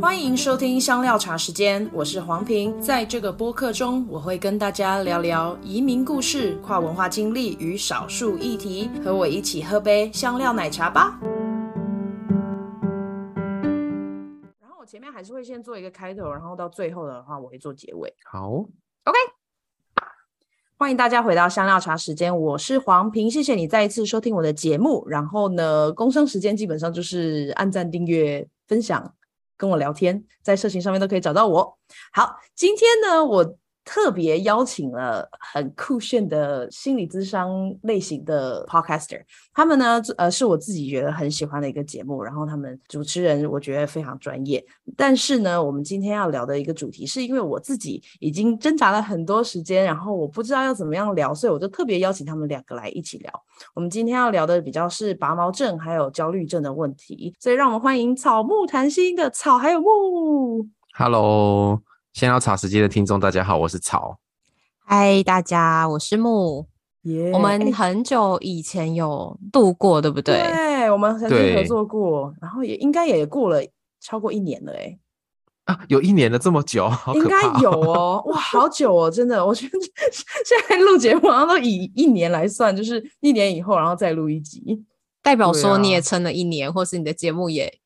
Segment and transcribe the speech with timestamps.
[0.00, 2.80] 欢迎收听香料茶时间，我是黄平。
[2.80, 8.88] 在这个播客中，我会跟大家聊聊移民故事、跨文化经历与少数议题。
[9.04, 11.18] 和我一起喝杯香料奶茶吧。
[14.60, 18.14] 然后我前面还是会先做一个开头，然后到最后的话，我会做结尾。
[18.30, 19.18] 好，OK。
[20.76, 25.04] 欢迎大家回到香料茶时间，我是黄平，谢谢你再一次收听我的节目。
[25.08, 29.12] 然后呢，工商时间基本上就是按赞、订阅、分享。
[29.58, 31.78] 跟我聊天，在社群上面都可以找到我。
[32.12, 33.56] 好，今天呢，我
[33.90, 39.18] 特别邀请了很酷炫的心理咨商类型的 podcaster，
[39.54, 42.22] 他们呢，呃，是我自己觉得很喜欢的一个节目。
[42.22, 44.62] 然后他们主持人我觉得非常专业。
[44.94, 53.32] 但是呢，我们今天要聊的一个主题，是因为我自己已经挣扎了很多时间，然后我不知道要怎么样聊，所以我就特别邀请他们两个来一起聊。
[53.74, 60.68] 我们今天要聊的比较是拔毛症还有焦虑症的问题，所以让我们欢迎草木谈心的草还有木。
[60.92, 61.87] Hello。
[62.18, 64.18] 香料茶时间的听众，大家好，我是曹。
[64.84, 66.66] 嗨，大家，我是木。
[67.04, 70.42] Yeah, 我们很久以前有度过，对不对？
[70.42, 73.62] 对，我们曾经合作过，然后也应该也过了
[74.00, 74.98] 超过一年了，哎。
[75.66, 78.20] 啊，有一年了，这么久，哦、应该有 哦。
[78.26, 79.78] 哇，好久哦，真的，我觉得
[80.44, 84.84] 现在录节目好像都以一年来算，就是一年以后，然后再录一集，
[85.22, 87.78] 代表说你也撑了一年，啊、或是你的节目也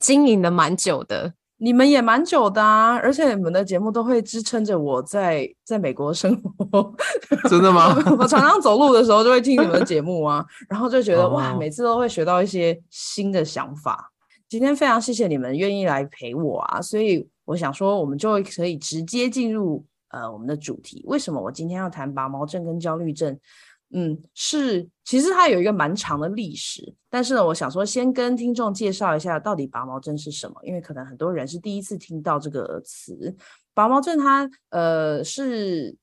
[0.00, 1.34] 经营了蛮久的。
[1.64, 6.94] 你们也蛮久的啊，而且你们的节目都会支撑着我在在美国生活。
[7.48, 7.96] 真的吗？
[8.18, 14.12] 我常常走路的时候就会听你们的节目啊，然后就觉得哇，每次都会学到一些新的想法。
[14.46, 21.02] 今天非常谢谢你们愿意来陪我啊，所以我想说，我们就可以直接进入呃我们的主题。
[21.06, 23.38] 为什么我今天要谈拔毛症跟焦虑症？
[23.94, 33.34] 嗯，是，其实它有一个蛮长的历史，但是呢，我想说先跟听众介绍一下到底拔毛症是什么，因为可能很多人是第一次听到这个词。
[33.72, 35.96] 拔毛症它呃是。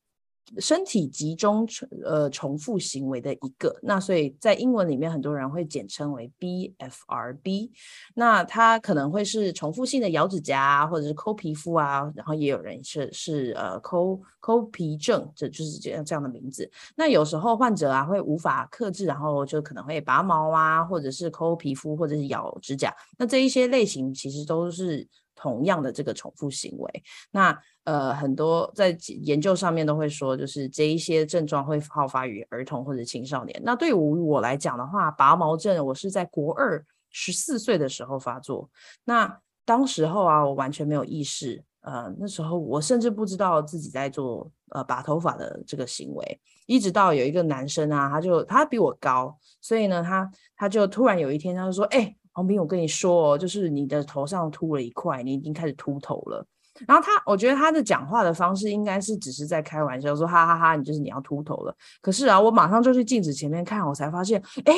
[0.57, 1.67] 身体集中
[2.03, 7.69] 呃重复行为的一个，那所以在英文里面很多人会简称为 BFRB。
[8.15, 16.69] 那它可能会是重复性的咬指甲，啊或者是抠皮肤啊，然后也有人是是呃抠抠皮症，这就是这样这样的名字。
[16.95, 22.93] 那有时候患者啊会无法克制，然后就可能会拔毛啊，或者是抠皮肤，或者是咬指甲。
[23.17, 25.07] 那这一些类型其实都是。
[25.41, 33.59] 同样的这个重复行为，那呃很多在研究上面都会说，就是这一些症状会好发于儿童或者青少年。
[33.63, 38.69] 那对于我来讲的话，拔毛症我是在国二十四岁的时候发作。
[39.03, 39.35] 那
[39.65, 56.45] 当时候啊，我完全没有意识，呃那时候我甚至不知道自己在做呃拔头发的这个行为，一直到有一个男生啊，他就他比我高，所以呢他他就突然有一天他就说，哎、黄斌，我跟你说哦，就是你的头上秃了一块，你已经开始秃头了。
[56.87, 61.75] 然后他，我觉得他的讲话的方式应该是只是在开玩笑，说哈哈哈，你就是你要秃头了。
[62.01, 64.73] 可是啊，我马上就去镜子前面看，我才发现，哎，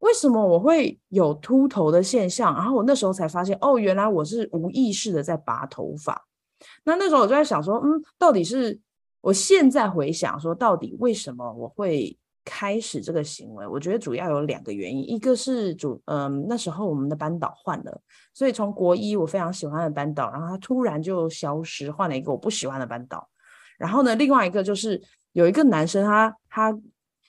[0.00, 2.54] 为什么我会有秃头的现象？
[2.54, 6.22] 然后我那时候才发现，哦，原来我是无意识的在拔头发。
[6.84, 8.78] 那那时候我就在想说，嗯，到底是
[9.22, 12.16] 我现在回想说，到底为什么我会？
[12.50, 18.00] 开始这个行为，我觉得主要有两个原因，一个是主，嗯，那时候我们的班导换了，
[18.32, 23.28] 所以从国一我非常喜欢的班导，然后他突然就消失，换了一个我不喜欢的班导。
[23.76, 24.98] 然后呢，另外一个就是
[25.32, 26.80] 有一个男生他，他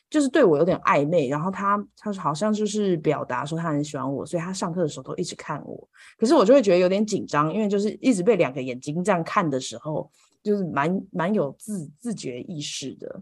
[0.10, 10.10] 就是对我有点暧昧，然后他他好像就是表达说他很喜欢我，所以他上课的时候都一直看我，可是我就会觉得有点紧张，因为就是一直被两个眼睛这样看的时候，
[10.42, 13.22] 就是蛮蛮有自自觉意识的。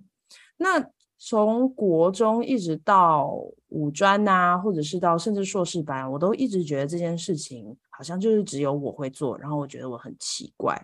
[0.58, 0.88] 那。
[1.18, 3.34] 从国中一直到
[3.70, 10.80] 五专呐，或者是到甚至硕士班，我都一直觉得这件事情好像就是只有我会做，然后我觉得我很奇怪。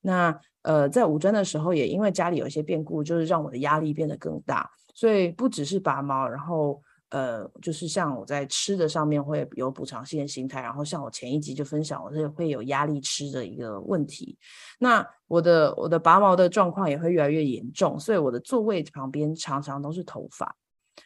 [0.00, 6.80] 那呃，在五专的时候，也因为家里有一些变故，就是让我的压力变得更大，所以不只是拔毛，然后。
[7.16, 14.36] 呃，就是像我在吃的上面会有补偿性的心态，然后像我前一集就分享，我是会有压力吃的一个问题。
[14.78, 20.54] 那我的我的拔毛的状况也会越来越严重，所以我的座位旁边常常都是头发。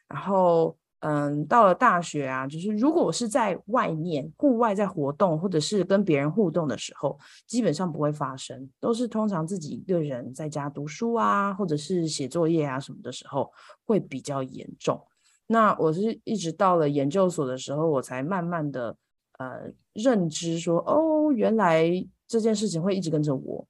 [0.09, 13.53] 然后，嗯，到了大学啊，就是如果我是在外面户外在活动，或者是跟别人互动的时候，基本上不会发生，都是通常自己一个人在家读书啊，或者是写作业啊什么的时候
[13.87, 15.01] 会比较严重。
[15.53, 18.97] 那我是一直到了研究所的时候，我才慢慢的
[19.37, 21.91] 呃认知说，哦，原来
[22.29, 23.67] 这件事情会一直跟着我。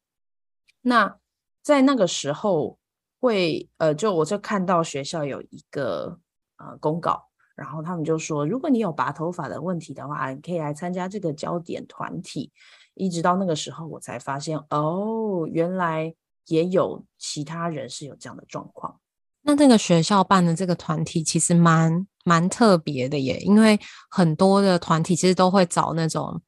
[0.83, 1.17] 那
[1.63, 2.79] 在那个时候
[3.19, 6.19] 会呃，就我就看到学校有一个
[6.59, 12.53] 呃公告，然后他们就说，如果你有拔头发的问题的话，你可以来参加这个焦点团体。
[12.93, 19.01] 一直到那个时候，我才发现，哦，原来也有其他人是有这样的状况。
[19.43, 23.79] 那这个学校办的这个团体其实蛮蛮特别的耶，因为
[24.11, 26.41] 很多的团体其实都会找那种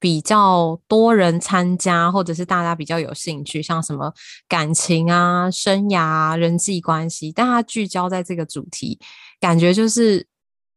[0.00, 4.12] 比较多人参加，或者是大家比较有兴趣，像什么
[4.48, 8.98] 感情啊、生涯啊、人际关系，但它聚焦在这个主题，
[9.38, 10.26] 感觉就是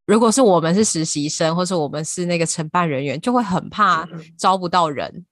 [0.05, 4.05] 如果是我们是实习生，或是我们是那个承办人员，就会很怕
[4.37, 5.25] 招不到人，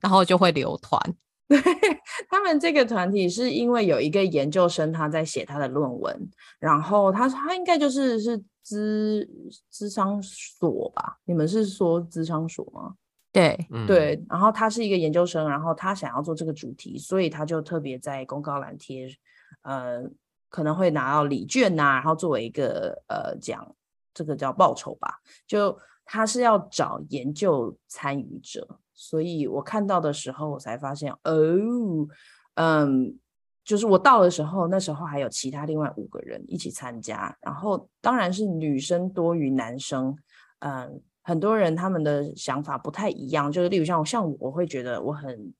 [0.00, 1.00] 然后就会留团。
[1.48, 1.60] 对，
[2.28, 9.28] 他们这个团体是因为有一个研究生他在写他的论文，然后他他应该就是是资
[9.70, 11.18] 资商所吧？
[11.24, 12.94] 你们是说资商所吗？
[13.30, 13.56] 对，
[13.86, 14.20] 对。
[14.28, 19.08] 然后他是一个研究生，然后他想要做这个主题，所以他就特别在公告栏贴，
[19.62, 20.02] 呃，
[20.48, 23.72] 可能会拿到礼券呐、啊，然后作为一个呃奖
[24.12, 28.80] 这个叫报酬吧，就他是要找研究参与者。
[28.96, 32.08] 所以我看到的时候，我才发现哦，
[32.54, 33.16] 嗯，
[33.62, 40.16] 就是我到的时候，那时候还有其他另外五个人一起参加，然后当然是女生多于男生，
[40.60, 45.52] 嗯，很多人他们的想法不太一样，就是例如像像我会觉得我很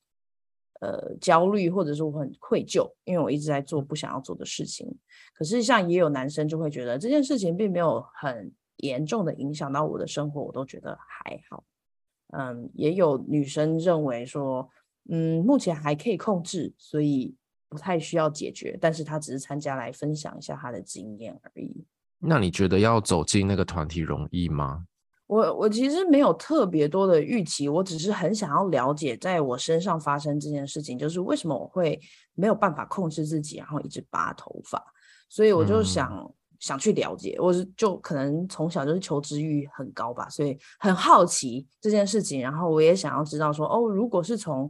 [0.79, 4.91] 呃焦虑，或者说我很愧疚，因为我一直在做不想要做的事情，
[5.35, 11.63] 可是像也有男生就会觉得这件事情并没有很严重的影响到我的生活，我都觉得还好。
[12.35, 14.69] 嗯，也有女生认为说，
[15.09, 17.35] 嗯，目前还可以控制，所以
[17.69, 18.77] 不太需要解决。
[18.81, 21.85] 但是她只是参加来分享一下她的经验而已。
[22.19, 24.85] 那你觉得要走进那个团体容易吗？
[25.27, 31.99] 我我其实没有特别多的预期，我只是很想要了解，在我身上发生这件事情，就是为什么我会
[32.33, 34.83] 没有办法控制自己，然后一直拔头发。
[35.29, 36.33] 所以我就想。
[36.59, 42.41] 想去了解，我就可能从小就是求知欲很高吧，所以很好奇这件事情。
[42.41, 44.69] 然后我也想要知道说，哦，如果是从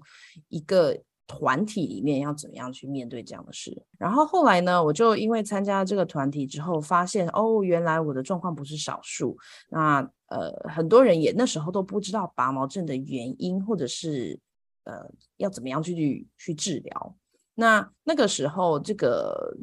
[0.49, 3.85] 一个团体里面要怎么样去面对这样的事。
[3.97, 9.37] 然后后来呢，我就因为参加这个团体之后，发现哦，原来我的状况不是少数。
[9.69, 14.39] 那呃，很多人也那时候都不知道拔毛症的原因，或者是
[14.83, 17.15] 呃要怎么样去去治疗。
[17.55, 19.57] 那那个时候这个。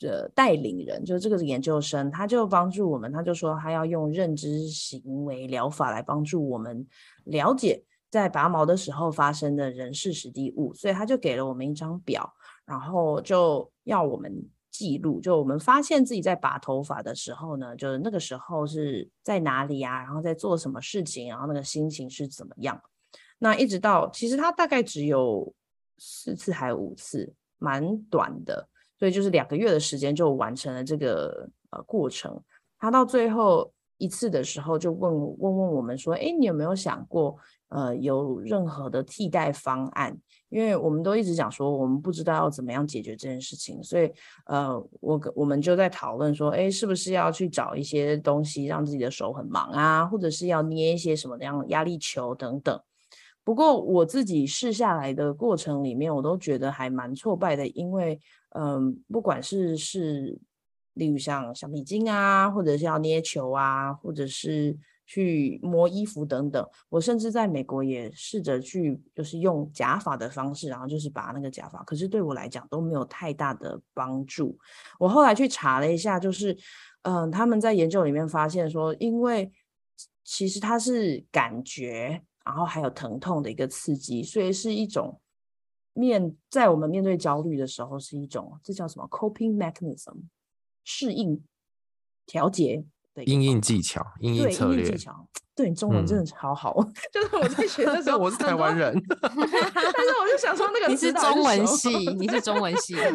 [0.00, 6.84] 的带领人就是这个研究生，他就帮助我们，他就说他要用认知行为疗法来帮助我们
[7.24, 14.34] 了解在拔毛的时候发生的人事时地物，所以他就给了我们一张表，然后就要我们
[14.70, 22.80] 记录，就我们发现自己在拔头发的时候呢，就是那个时候是在哪里啊，然后在做什么事情，然后那个心情是怎么样。
[23.38, 25.52] 那一直到其实他大概只有
[25.98, 28.68] 四次还有五次，蛮短的。
[29.00, 32.38] 所以就是两个月的时间就完成了这个呃过程。
[32.78, 37.36] 他到最后一次的时候就问问问我们说：“哎，你有没有想过
[37.68, 40.16] 呃有任何的替代方案？”
[40.50, 44.12] 因为我们都一直讲说我们不知道要怎么样解决这件事情，所以
[44.46, 52.78] 呃我我们就在讨论说：“哎，是不是要去找一些东西让自己的手很忙啊，或者是要捏一些什么样的压力球等等。”
[53.44, 58.20] 不过我自己试下来的过程里面，我都觉得还蛮挫败的，因为。
[58.50, 60.38] 嗯，不管是是，
[60.94, 64.76] 例如像橡皮筋啊，或者是要捏球啊，或者是
[65.06, 74.58] 去摸衣服等等，我甚至在美国也试着去，就是用假发的方式，然后就是拔那个假发，可是对我来讲都没有太大的帮助。
[74.98, 76.56] 我后来去查了一下，就是，
[77.02, 79.52] 嗯，他们在研究里面发现说，因为
[80.24, 85.20] 其实它是感觉，然后还有疼痛的一个刺激，所以是一种。
[85.92, 90.22] 面在我们面对焦虑的时候，是一种这叫什么 coping mechanism
[90.84, 91.42] 适应
[92.26, 94.96] 调节的应应技巧，应应策略。
[95.54, 103.10] 对，你中文真的超好，嗯、 就是我在学的 时候，我是台湾人， 但是我就想说那个你是中文系，你是中文系，对。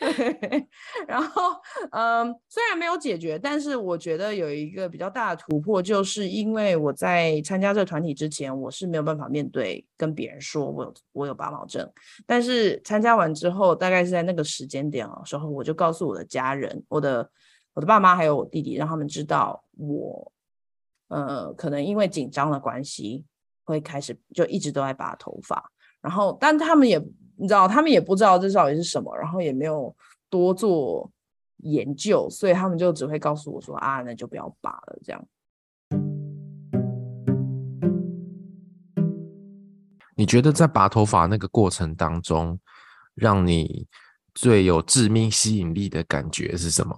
[1.06, 1.42] 然后，
[1.92, 11.88] 嗯，虽然没有解决，但是我觉得有一个比较大的突破，就是因为我在参加这个团体之前，我是没有办法面对跟别人说我有我有拔毛症，
[12.26, 17.30] 但是参加完之后，大概是在那个时间点的时候，我就告诉我的家人，我的
[17.74, 20.32] 我的爸妈还有我弟弟，让他们知道我。
[21.08, 23.24] 呃，可能因为紧张的关系，
[23.64, 25.68] 会开始就一直都在拔头发，
[26.00, 27.04] 然后，但他们也
[27.40, 29.96] 你知道，他们也不知道这到底是什么，然后也没有
[30.28, 31.10] 多做
[31.62, 35.26] 研究，所以他们就只会告诉我说啊，那就不要拔了，这样。
[40.14, 42.60] 你觉得在拔头发那个过程当中，
[43.14, 43.86] 让你
[44.34, 46.94] 最有致命吸引力的感觉是什么？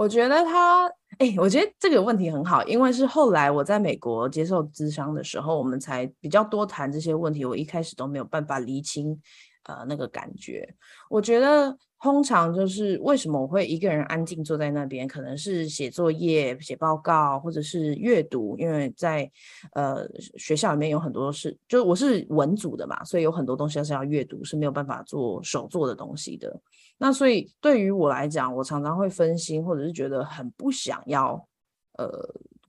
[0.00, 0.86] 我觉得他，
[1.18, 7.44] 哎、我觉得这个问题很好，因为是后来我在美国接受咨商的时候，我们才比较多谈这些问题。
[7.44, 9.20] 我一开始都没有办法厘清，
[9.64, 10.66] 呃，那个感觉。
[11.10, 19.30] 我觉得通常就是为什么我会一个人安静坐在那边，可能是写作业、写报告，或者是阅读，因为在
[19.74, 26.58] 呃学校里面有很多事，就我是文组的嘛，所以有很多东西是要阅读，是没有办法做手做的东西的。
[27.02, 31.48] 那所以对于我来讲，我常常会分心，或者是觉得很不想要，
[31.96, 32.08] 呃，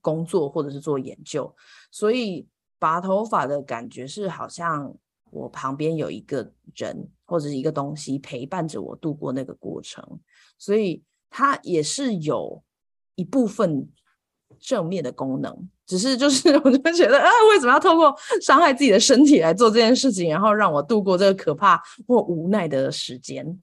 [0.00, 1.54] 工作或者是做研究。
[1.90, 2.48] 所以
[2.78, 4.94] 拔头发的感觉是好像
[5.30, 10.02] 我旁边有一个人或者是一个东西陪伴着我度过那个过程，
[10.56, 12.62] 所以它也是有
[13.16, 13.86] 一部分
[14.58, 15.68] 正面的功能。
[15.84, 23.60] 只是就是我就觉得啊，为什么要透过伤害自己的身体来做这件事情，然后让我度过这个可怕或无奈的时间？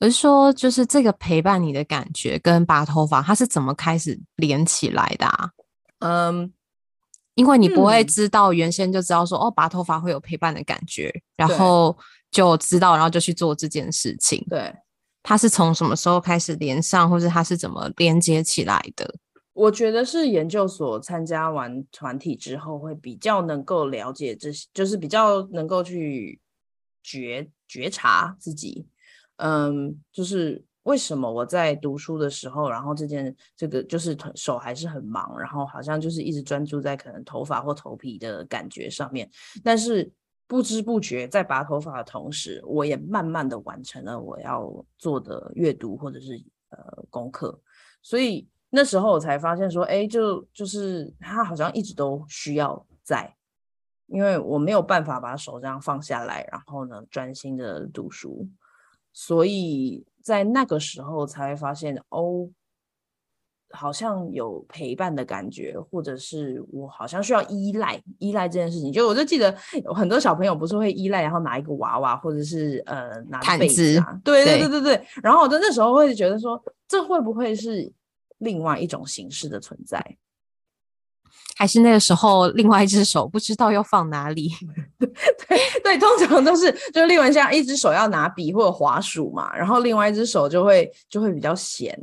[0.00, 5.50] 而是说，就是这个陪伴你的感觉跟拔头发，它是怎么开始连起来的啊？
[6.00, 6.52] 嗯，
[7.34, 11.96] 因为你不会知道原先就知道说，嗯、哦，拔头发会有陪伴的感觉，然后
[12.30, 14.44] 就知道，然后就去做这件事情。
[14.50, 14.74] 对，
[15.22, 19.14] 它是从什么时候开始连上，或是它是怎么连接起来的？
[19.54, 26.40] 我觉得是研究所参加完团体之后，会比较能够了解这些，就是比较能够去
[27.02, 28.84] 觉觉察自己。
[29.36, 39.28] 嗯，就是为什么我在读书的时候，然后这件这个就是手还是很忙，然后好像就是一直专注在可能头发或头皮的感觉上面，
[39.64, 40.12] 但是
[40.46, 47.58] 不知不觉在拔头发的同时，我也慢慢的完成了我要做的阅读或者是呃功课，
[48.02, 53.34] 所以那时候我才发现说，哎，就就是他好像一直都需要在，
[54.06, 58.46] 因为我没有办法把手这样放下来，然后呢专心的读书。
[59.16, 62.50] 所以在那个时候才会发现，哦，
[63.70, 68.92] 好像有陪伴的感觉，或者是我好像需要依赖依赖这件事情。
[68.92, 75.06] 就我就记得有很多小朋友不是会依赖，然后拿一个娃娃，或者是呃拿被子啊，对对对对对。
[75.22, 77.90] 然后我在那时候会觉得说，这会不会是
[78.38, 80.04] 另外一种形式的存在？
[81.56, 84.50] 还是那个时候，另外一只手不知道要放哪里。
[84.98, 85.08] 对
[85.48, 91.96] 对对，通常都是就是另外像一只手要拿笔或者滑鼠嘛，然后另外一只手就会就会比较闲。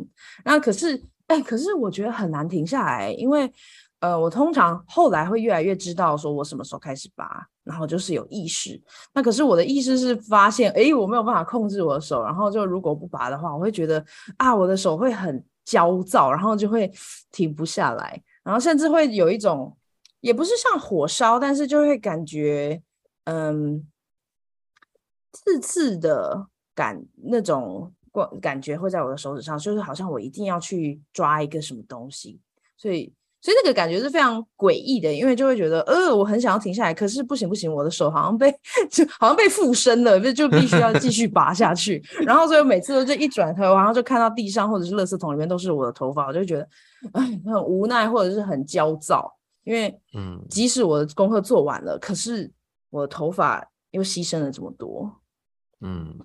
[0.46, 0.96] 那可是
[1.27, 3.51] 哎、欸，可是我觉得很难停下来，因为
[4.00, 8.81] 呃，我通常后来会越来越知道说我什么时候开始拔，然后就是有意识。
[9.13, 14.03] 那可是我的意识是发现，哎、欸，我没有办法控制我的手，然后就如果不拔的话，我会觉得
[14.38, 16.91] 啊，我的手会很焦躁，然后就会
[17.31, 18.20] 停不下来。
[18.43, 19.77] 然后甚至会有一种，
[20.19, 22.81] 也不是像火烧，但是就会感觉，
[23.25, 23.86] 嗯，
[25.31, 32.39] 刺刺的感那种感感觉会在我的手指上，就是好像我一定要去抓一个什么东西，
[32.77, 38.51] 所以所以那个感觉是非常诡异的，因为就会觉得，呃，我很想要停下来，可是不行不行，我的手好像被
[38.89, 42.03] 就好像被附身了，就就必须要继续拔下去。
[42.25, 46.67] 然后所以每次都就一转头，然后就看到地上或者是垃圾桶里面都是我的头发，我就觉得。
[47.13, 49.31] 哎， 很无奈或者是很焦躁，
[49.63, 52.51] 因为嗯，即使我的功课做完了，嗯、可是
[52.89, 55.12] 我的头发又牺牲了这么多，
[55.81, 56.17] 嗯，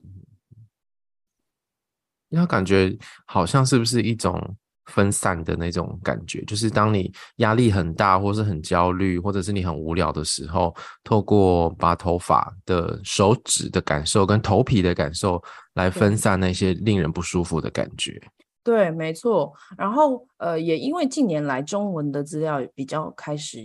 [2.29, 4.57] 那感觉好像是不是一种
[4.87, 6.45] 分散的那种感觉？
[6.45, 15.43] 就是当你压力很大，或是很焦虑，或者是你很无聊的时候，透过拔头发的手指的感受跟头皮的感受
[15.75, 18.21] 来分散那些令人不舒服的感觉。
[18.67, 19.53] 对，没错。
[19.79, 23.61] 然后，呃，也因为近年来中文的资料比较开始，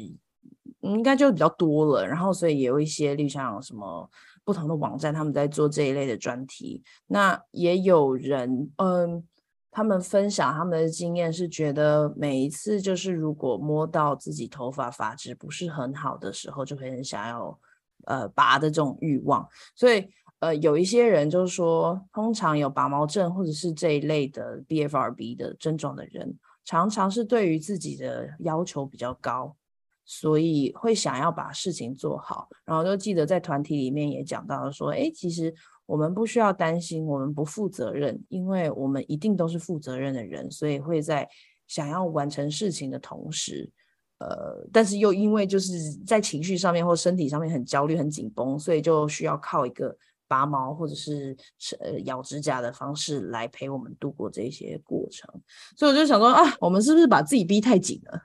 [0.81, 2.05] 应该就比较多了。
[2.08, 4.08] 然后，所以也有一些，例如像什么
[4.43, 6.84] 不同的网站，他们在做这一类的专题。
[7.08, 9.24] 那也有人，嗯，
[9.72, 17.60] 他们分享他们的经验，是觉得每一次就是如果摸到自己头发发质不是很好的时候，就会很想要，
[18.05, 19.50] 呃，拔的这种欲望。
[19.75, 20.08] 所以。
[20.41, 29.55] 呃，有一些人就是说，通常有拔毛症或者是这一类的 BFRB 的症状的人，常常是对于自己的要求比较高，
[30.03, 32.50] 所以会想要把事情做好。
[32.65, 35.53] 然后就记得在团体里面也讲到说，哎，其实
[35.86, 41.29] 我们不需要担心，我们不负责任，因为我们一定都是负责任的人，所以会在
[41.67, 43.69] 想要完成事情的同时，
[44.17, 49.95] 呃，但是又因为就是在情绪上面或身体上面很焦虑、很紧绷，所以就需要靠一个。
[50.31, 51.35] 拔毛或者是
[51.81, 55.29] 呃咬指甲的方式来陪我们度过这些过程，
[55.75, 58.21] 所以我就想说啊，我们是不是把自己逼太紧了？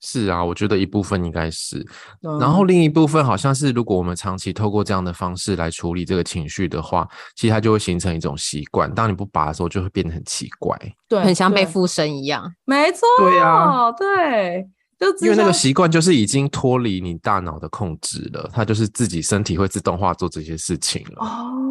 [0.00, 1.84] 是啊，我觉得一部分应该是，
[2.22, 8.94] 嗯、然后另一部分好像是，如果我们长期透过这样的方式来处理这个情绪的话，其实它就会形成一种习惯。
[8.94, 12.54] 当你不拔的时候，就会变得很奇怪，对，很像被附身一样。
[12.64, 21.24] 没错，对啊，对，就因为那个习惯就是已经脱离你大脑的控制了，它就是自己身体会自动化做这些事情了。
[21.24, 21.62] 哦。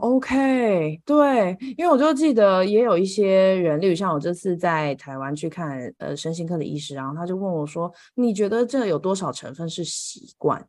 [0.00, 10.66] OK，对，因为我就记得也有一些人，例如像我这次在台湾去看呃身心科的医师，然后他就问我说：“你觉得这有多少成分是习惯？”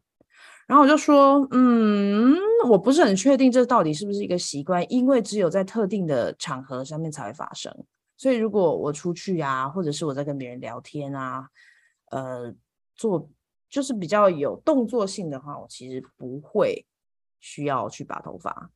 [0.68, 2.36] 然后我就说：“嗯，
[2.68, 7.74] 我不是很确定这到底是不是一个习惯，因为只有在特定的场合上面才会发生。
[8.24, 11.50] 所以如果我出去啊，或者是我在跟别人聊天啊，
[12.10, 12.56] 呃，
[12.96, 13.30] 做
[13.70, 16.86] 就是比较有动作性的话，我其实不会
[17.42, 18.70] 需要去拔头发。”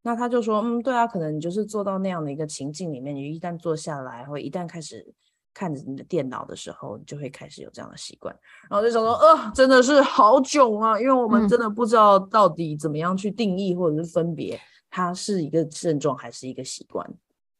[0.00, 5.06] 那他就说，嗯，对啊，可能你就是做到那样的一个情境里面，你一旦坐下来，或一旦开始
[5.52, 8.34] 看着你的电脑的时候，你就会开始有这样的习惯。
[8.70, 14.58] 然后就想说，呃，真的是好囧啊，因为我们真的不知道到底怎么样去定义或者是分别，
[14.88, 17.06] 它是一个症状还是一个习惯。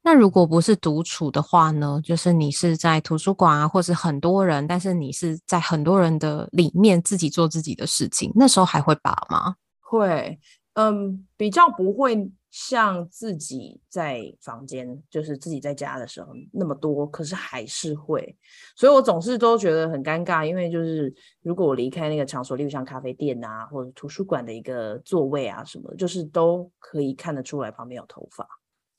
[0.04, 1.99] 那如果不是独处的话呢？
[2.04, 9.56] 就是你是在图书馆啊，或是很多人，但是你是在很多人的里面自己做自己的事情，那时候还会拔吗？
[9.80, 10.38] 会。
[10.76, 18.37] 嗯，比较不会像自己在房间，就是自己在家的时候那么多，可是还是会，
[18.75, 28.44] 所以我总是都觉得很尴尬，因为就是如果我离开那个场所，例如像咖啡店啊，或者图书馆的一个座位啊什么，就是都可以看得出来旁边有头发，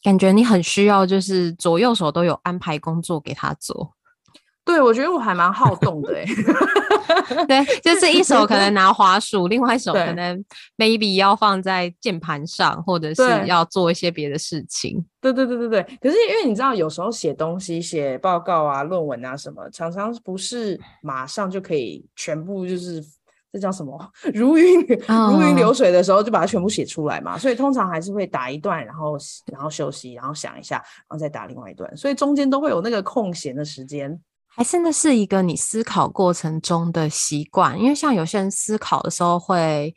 [0.05, 3.95] 感觉你很需要，就是左右手都有安排工作给他做。
[4.63, 6.25] 对，我觉得我还蛮好动的哎。
[7.47, 10.45] 对，就是一手可能拿滑鼠，另外一手可能
[10.77, 15.03] maybe 要放在键盘上，或者是要做一些别的事情。
[15.19, 15.83] 对对对对对。
[15.99, 23.03] 可是因为你知道，有时候写东西、写报告啊、论文啊什么，常常不是马上就可以全部就是
[23.55, 23.97] 这叫什么
[24.33, 27.37] 如云如云流水的时候就把它全部写出来嘛。
[27.37, 29.17] 所以通常还是会打一段，然后
[29.49, 31.95] 然后休息，然后想一下，然后再打另外一段。
[31.95, 34.19] 所以中间都会有那个空闲的时间。
[34.49, 39.95] 还是那是一个你思考过程中的习惯，因为像有些人思考的时候会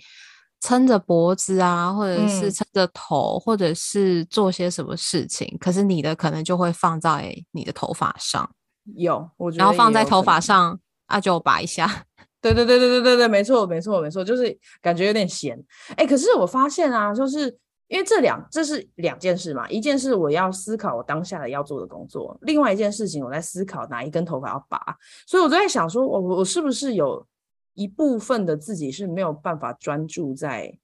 [0.60, 5.56] 撑着脖子啊，或者是撑着头，嗯、或者是做些什么事情。
[5.58, 8.48] 可是你的可能就会放在你的头发上，
[8.94, 12.04] 有，我觉得然后放在头发上啊，就拔一下。
[12.40, 15.58] 对对对对对对对，没错没错没错，就是感觉有点闲。
[15.96, 17.58] 哎，可是我发现啊，就是。
[17.88, 24.78] 因为这两这是两件事嘛，一件事我要思考我当下的要做的工作，另外一件事情我在思考哪一根头发要拔，
[25.26, 27.26] 所以我就在想说，我我是不是有
[27.72, 30.78] 一部分的自己是没有办法专注在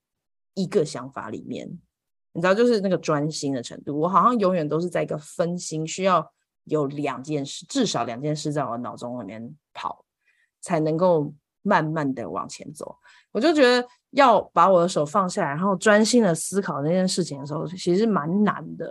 [0.55, 1.69] 一个想法里面，
[2.31, 6.27] 你知道，就是那个专心的程度，我好像永远都是在一个分心，需要
[6.63, 10.03] 有两件事，至少两件事在我脑中里面跑，
[10.59, 11.31] 才能够
[11.65, 12.95] 慢慢的往前走。
[13.33, 18.89] 我就觉得要把我的手放下来，然后专心的思考那件事情的时候，其实蛮难的。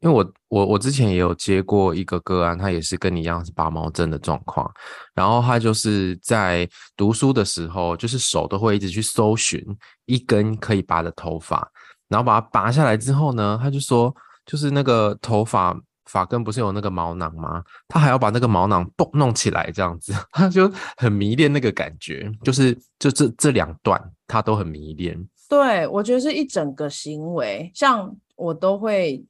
[0.00, 4.68] 因为我我我之前也有接过一个个案，他也是跟你一样是拔毛症的状况，
[5.14, 9.64] 然后他就是在读书的时候，就是手都会一直去搜寻
[10.06, 11.70] 一根可以拔的头发，
[12.08, 15.78] 然后把它拔下来之后呢，他就说，就是那个头发。
[16.06, 17.62] 发根不是有那个毛囊吗？
[17.88, 25.28] 他还要把那个毛囊嘣弄起来，这样子， 他就很迷恋那个感觉，就是就这这两段他都很迷恋。
[25.48, 29.24] 对，我觉得是一整个行为，像我都会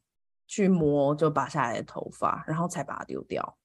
[0.47, 3.57] 去摸就拔下来的头发，然后才把它丢掉。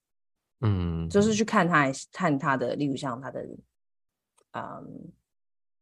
[0.61, 3.39] 嗯，就是去看他，看他的，例如像他的，
[4.51, 5.11] 嗯，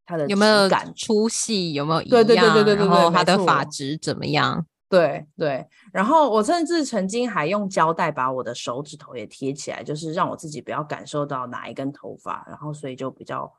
[0.06, 2.10] 他的有没有感粗细，有没有一样？
[2.10, 4.64] 对对对对对对，然后他的发质怎么样？
[4.88, 13.52] 对对，然后我甚至曾经还用胶带把我的手指头也贴起来，就是让我自己不要感受到哪一根头发，然后所以就比较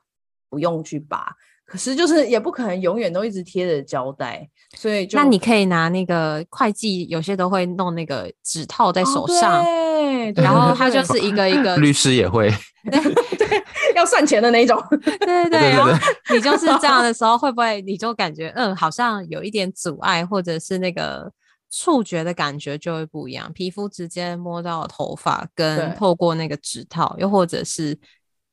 [0.48, 1.36] 不用去拔。
[1.70, 4.44] 可是就是也不可能永远都一直贴着胶带，
[4.76, 11.76] 所以就那你可以拿那个会计，有些都会弄那个指套在手上，哦、然后它就是一个一个。
[11.78, 12.50] 律师也会，
[12.90, 14.82] 对，对要算钱的那一种。
[14.90, 15.92] 对对对，然后
[16.34, 21.30] 你就是这样的时候，会不会你就感觉嗯，好像有一点阻碍，或者是那个
[21.70, 27.96] 触觉的感觉就会不一样，皮肤直接摸到头发，跟透过那个指套，又或者是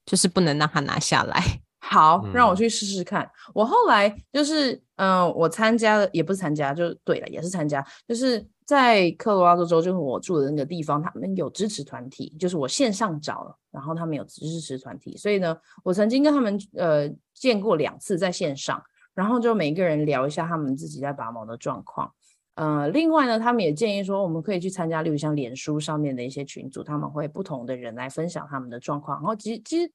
[0.05, 1.43] 就是不能让它拿下来。
[1.79, 3.23] 好，让我去试试看。
[3.23, 7.85] 嗯、我后来就是，嗯、呃，我参加了，也不是参加，就对了，也是参加。
[8.07, 18.81] 就是在科罗拉多州，就是我住的那个地方，他们有支持团体，就是我线上找了，然后他们有支持团体，所以呢，我曾经跟他们呃见过两次在线上，
[19.13, 22.11] 然后就每一个人聊一下他们自己在拔毛的状况。
[22.55, 29.91] 呃，另外呢，他们也建议说，我们可以去参加，例如像脸书上面的一些群组，他们会不同的人来分享他们的状况，然后其实其实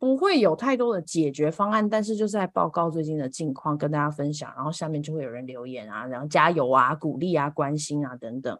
[0.00, 8.58] 不会有太多的解决方案，但是就是在报告最近的近况，跟大家分享，然后下面就会有人留言啊，然后加油啊、鼓励啊、关心啊等等。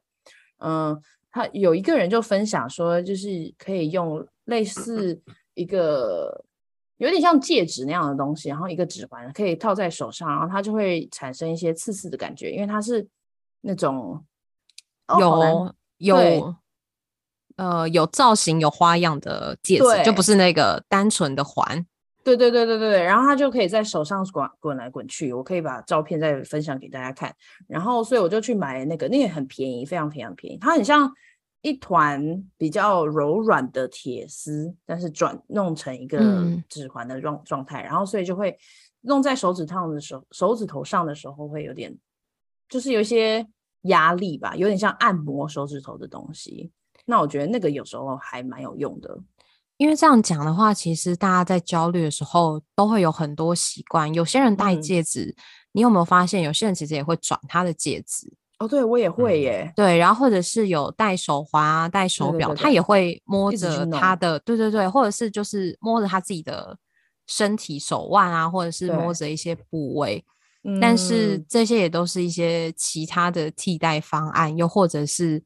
[0.58, 5.20] 嗯、呃，他有一个人就分享说，就是可以用类似
[5.54, 6.44] 一个。
[6.98, 13.08] 有点像戒指那样的东西，然后一个指环可以套在手上，然后它就会产生一些刺刺的感觉，因为它是
[13.62, 14.22] 那种
[15.18, 16.54] 有、哦、有
[17.60, 21.84] 呃有造型、有花样的戒指，就不是那个单纯的环。
[22.24, 27.34] 对对对对对，然后它就可以在手上滚滚来滚去，我可以把照片再分享给大家看。
[27.68, 31.12] 然后所以我就去买那个，那个很便宜，非常非常便宜，它很像。
[31.62, 36.18] 一团比较柔软的铁丝，但是转弄成一个
[36.70, 38.56] 指环的状状态，嗯、然后所以就会
[39.02, 41.94] 弄在手指烫的时候，手指头上的时候会有点，
[42.66, 43.46] 就是有一些
[43.82, 46.72] 压力吧，有点像按摩手指头的东西。
[47.10, 49.18] 那我觉得那个有时候还蛮有用的，
[49.76, 54.12] 因为这样讲的话，其实大家在焦虑的时候都会有很多习惯。
[54.14, 55.42] 有些人戴戒指，嗯、
[55.72, 56.42] 你有没有发现？
[56.42, 58.32] 有些人其实也会转他的戒指。
[58.58, 59.64] 哦，对，我也会耶。
[59.66, 66.78] 嗯、对，然后或者是有戴手环啊、戴手表，对对对对，他也会摸着他的，对对对，或者是就是摸着他自己的
[67.26, 70.24] 身体、手腕啊，或者是摸着一些部位。
[70.78, 75.42] 但是这些也都是一些其他的替代方案，又或者是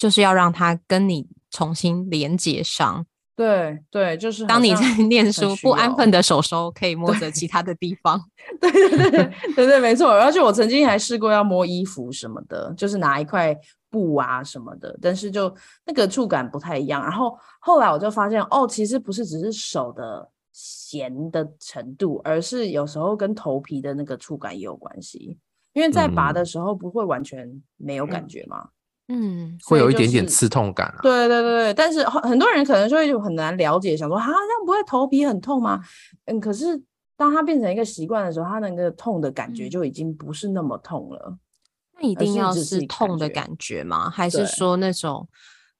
[0.00, 3.04] 就是要让他跟你重新连接上。
[3.36, 8.18] 对对，就是当你在 念书不安分的手手，可以 摸着其他的地方。
[8.60, 9.22] 对对对对
[9.54, 10.10] 对对，没错。
[10.10, 13.54] 而且我曾经还试过要摸衣服什么的，就是拿一块
[13.90, 17.02] 布啊什么的，但是就那个触感不太一样。
[17.02, 25.38] 然后后来我就发现，哦，其实不是只是手的咸的程度，而是有时候跟头皮的那个触感也有关系。
[25.72, 28.60] 因为在拔的时候不会完全没有感觉嘛。
[28.64, 28.70] 嗯
[29.12, 31.00] 嗯，会有一点点刺痛感啊。
[31.02, 35.80] 对对对对，但是很多人可能就会很难了解，想说啊，这样不会头皮很痛吗？
[36.26, 36.80] 嗯，可是
[37.16, 41.36] 当它变成一个习惯的时候，它那个痛的感觉就已经不是那么痛了。
[42.00, 44.08] 那一定要是痛的感觉吗？
[44.08, 45.28] 还是说那种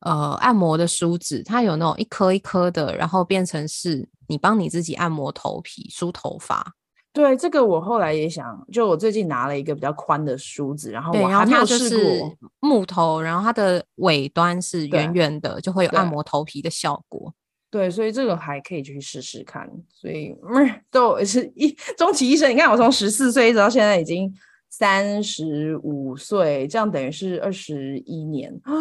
[0.01, 6.75] 呃按摩的梳子，它有那种一颗一颗的，然后变成是你帮你自己按摩头皮、梳头发？
[7.12, 17.35] 对，这个我后来也想，就我最近拿了一个比较宽的梳子，然后我还没有试过木头，然后它的尾端是圆圆的，就会有按摩头皮的效果。
[17.68, 19.68] 对，所以这个还可以去试试看。
[19.92, 24.33] 所以，嗯，都是一终其一生，你看我从十四岁一直到现在已经
[24.68, 28.73] 三十五岁，这样等于是二十一年啊，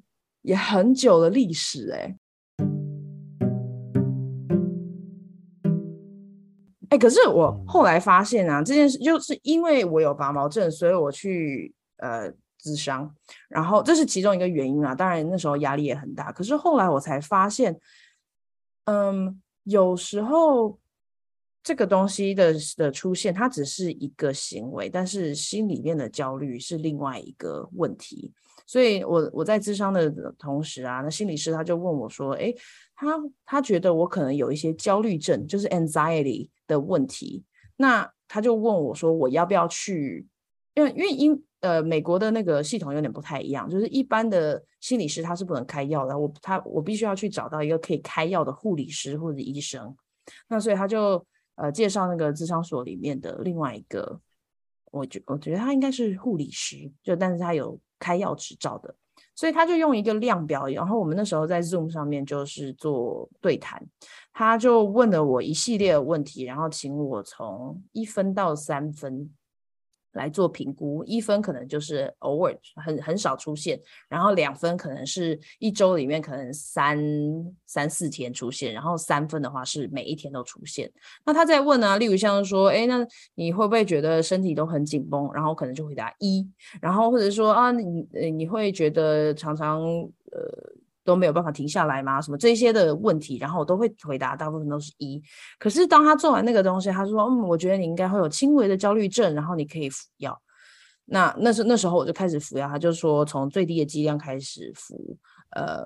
[0.40, 2.16] 也很久的历史哎、欸。
[6.94, 13.12] 哎，可是我后来发现啊，这件事就是因为我有拔毛症，所以我去呃自伤，
[13.48, 14.94] 然后这是其中一个原因啊。
[14.94, 17.76] 当然那时候压力也很大，可是后来我才发现，
[18.84, 20.78] 嗯，有时候
[21.64, 28.32] 这个东西的的出现，它只是一个行为，但是心里面的焦虑是另外一个问题。
[28.66, 32.52] 所以我我在智商的同时啊，那心理师他就问我说：“哎，
[32.94, 37.44] 他他觉得我可能有一些焦虑症，就是 anxiety。”的问题，
[37.76, 40.26] 那他就问我说：“我要不要去？
[40.72, 49.94] 因为因为英呃美国的那个系统有点不太一样，就是一般的心理师他是不能开药的，我他我必须要去找到一个可以开药的护理师或者医生。
[50.48, 51.22] 那所以他就
[51.56, 54.18] 呃介绍那个智商所里面的另外一个，
[54.90, 58.94] 我觉我觉得他应该是护理师，就但是他有开药执照的。”
[59.36, 63.84] 所以他就用一个量表，然后我们那时候在 Zoom 上面就是做对谈，
[64.32, 69.28] 他就问了我一系列的问题，然后请我从一分到三分。
[70.14, 76.98] 来做评估，一分可能就是偶尔很很少出现，然后两分可能是一周里面可能三
[77.66, 80.90] 三四天出现，然后三分的话是每一天都出现。
[81.24, 85.30] 那他在问啊，例如像说，哎，那你会不会觉得身体都很紧绷？
[85.34, 86.48] 然后可能就回答一，
[86.80, 90.74] 然后或者说啊，你你会觉得常常呃。
[91.04, 92.20] 都没有办法停下来吗？
[92.20, 95.22] 什么这些的问题，然后我都会回答，大部分都是一。
[95.58, 100.40] 可是当他做完那个东西，他说：“嗯，我觉得你应该会有轻微的焦虑症，然后你可以服药。”
[101.06, 105.16] 那那是那时候我就开始服药，他就说从最低的剂量开始服。
[105.50, 105.84] 呃，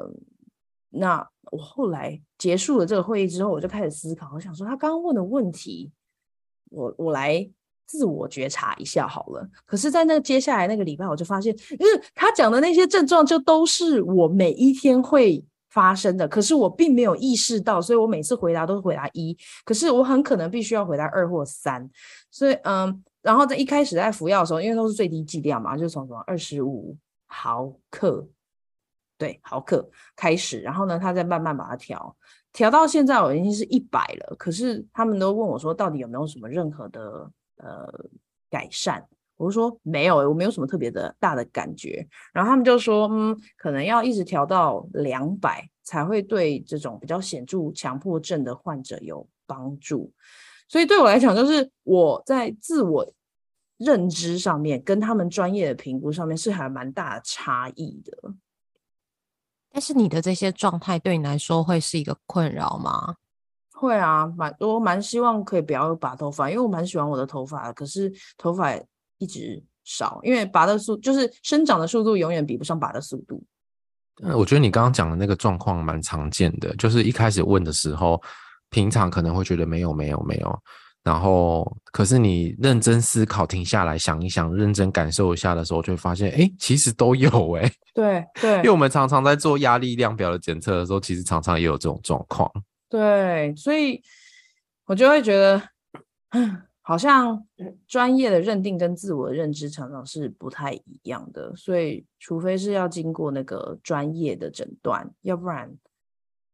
[0.90, 5.90] 那我后来结束了这个会议之后，我就开始思考，我想说他刚刚问的问题，
[6.70, 7.50] 我我来。
[7.88, 21.88] 自我觉察一下好了，可是，在那个接下来那个礼拜，我就发现，因为他讲的那些症状，就都是我每一天会发生的，可是我并没有意识到，所以我每次回答都是回答一，可是我很可能必须要回答二或三，
[22.30, 26.94] 所以，嗯，然后在一开始在服药的时候，因为都是最低剂量嘛，就从什么二十五
[27.26, 28.28] 毫克，
[29.16, 32.14] 对，毫克开始，然后呢，他再慢慢把它调，
[32.52, 34.36] 调到现在我已经是一百了。
[34.36, 37.88] 可是他们都问我说，到底有没有什么任何的呃
[38.50, 39.04] 改善？
[39.36, 42.04] 我就说没有，我没有什么特别的大的感觉。
[42.32, 50.12] 然后他们就说，嗯，可能要一直调到两百才会对这种比较显著强迫症的患者有帮助。
[50.66, 53.08] 所以对我来讲，就是我在自我
[53.76, 58.34] 认知上面跟他们专业的评估上面是还蛮大的差异的。
[59.70, 63.14] 但是你的这些状态对你来说会是一个困扰吗？
[63.78, 68.74] 会啊，蛮我蛮希望可以不要拔头发，因为我蛮喜欢我的头发的，可是头发。
[69.20, 73.42] 一直少，因为拔的速就是生长的速度永远比不上拔的速度。
[74.22, 78.22] 嗯，我觉得你刚刚讲的那个状况蛮常见的，就是一开始问的时候，
[78.70, 80.56] 平常可能会觉得没有没有没有，
[81.02, 87.68] 然后可是你认真思考，停下来想一想，认真感受一下的时候，就会发现，哎，其实都有哎。
[87.92, 92.48] 对对，因为我们常常在做压力量表的检测的时候，其实常常也有这种状况。
[92.88, 94.02] 对，所以
[94.86, 95.62] 我就会觉得，
[96.80, 97.46] 好像
[97.86, 105.70] 专业的认定跟自我认知常常是不太一样的，所以除非是要经过那个专业的诊断，要不然，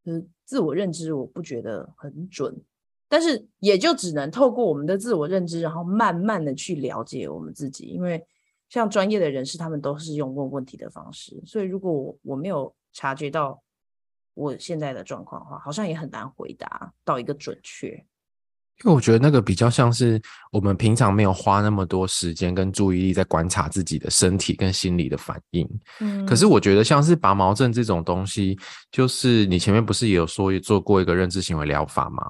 [0.03, 2.53] 嗯，自我认知我不觉得很准，
[3.07, 8.21] 但是也就只能透过我们的自我认知，然后慢慢的去了解我们自己，因为
[8.67, 13.63] 像专业的人士，他们都是用问问题的方式，所以如果我我没有察觉到
[14.35, 18.05] 我现在的状况的话，好像也很难回答到一个准确。
[18.83, 20.21] 因为我觉得那个比较像是
[20.51, 25.65] 我们平常没有花那么多时间跟注意力在观察自己的身体跟心理的反应。
[26.01, 28.59] 嗯，可是我觉得像是拔毛症这种东西，
[28.91, 32.21] 就是你前面不是也有说做过一个认知行为疗法吗？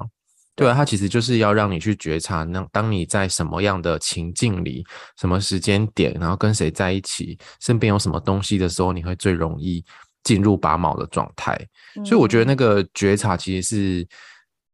[0.56, 4.86] 对啊，它其实就是要让你去觉察，那当你在什么样的情境里、
[5.18, 9.84] 什么时间点，然后跟谁在一起，身边有什么东西的时候，你会最容易
[10.26, 11.58] 进入拔毛的状态。
[12.04, 14.08] 所以我觉得那个觉察其实是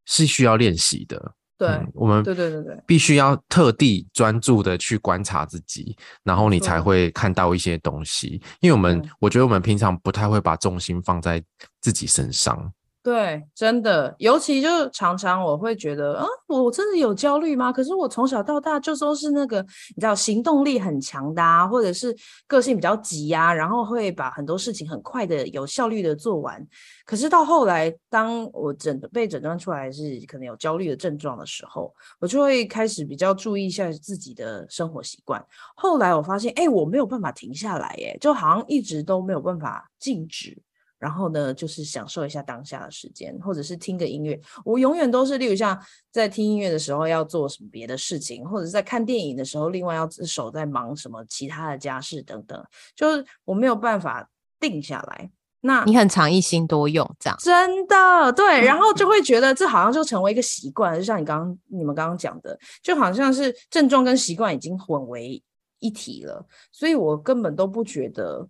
[0.05, 1.31] 是需要练习的。
[1.59, 8.41] 对、嗯，我们对对对对，必须要特地专注的去观察自己，然后你才会看到一些东西。
[8.61, 11.39] 因为我们，我觉得我们平常不太会把重心放在
[11.79, 12.73] 自己身上。
[13.03, 17.73] 对，真的，尤其就常常我会觉得，啊，我真的有焦虑吗？
[17.73, 19.59] 可是我从小到大就说是那个，
[19.95, 26.63] 你知道，行动力很强的啊，或者是个性比较急呀，然后会把很多事情很快的、有效率的做完。
[27.03, 35.43] 可是到后来，当我诊被诊断出来是可能有焦虑的症状的时候，我就会开始比较注意一下自己的生活习惯。
[35.75, 40.55] 后来我发现，哎，我没有办法停下来，哎，就好像一直都没有办法静止。
[41.01, 44.39] 然后呢，就是享受一下当下的时间，或者是听个音乐。
[44.63, 45.75] 我永远都是，例如像
[46.11, 52.63] 在听音乐的时候要做什么别的事情，或者是在看电影的时候，另外要手在忙什么其他的家事等等。
[52.95, 55.31] 就是我没有办法定下来。
[55.61, 65.41] 那你很常一心多用，这样真的对，然后就 会觉得这好像就成为一个习惯，就像你刚刚你们刚刚讲的，就好像是症状跟习惯已经混为
[65.79, 68.47] 一体了，所以我根本都不觉得。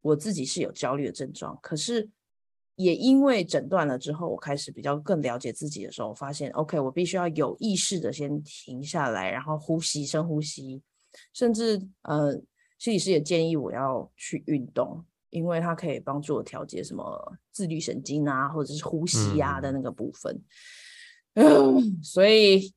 [0.00, 2.08] 我自己是有焦虑的症状，可是
[2.76, 10.80] 也因为诊断了之后，我开始比较更了解自己的时候，我发现 OK，我必须要有意识的先停下来，然后呼吸，深呼吸，
[11.32, 12.32] 甚至呃，
[12.78, 20.40] 心理师也建议我要去运动，因为它可以帮助我调节什么自律神经啊，或者是呼吸啊的那个部分。
[21.34, 22.72] 嗯，嗯，所以。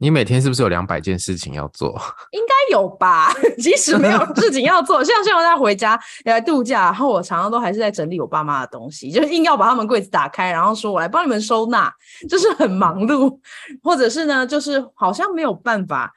[0.00, 1.88] 你每天是不是有两百件事情要做？
[2.30, 11.92] 应该有吧， 即使没有事情要做， 像现在回家来度假，然后我常常都还是在整理我爸妈的东西，就是硬要把他们柜子打开，然后说我来帮你们收纳，
[12.28, 13.38] 就是很忙碌，
[13.82, 16.12] 或者是呢，就是好像没有办法，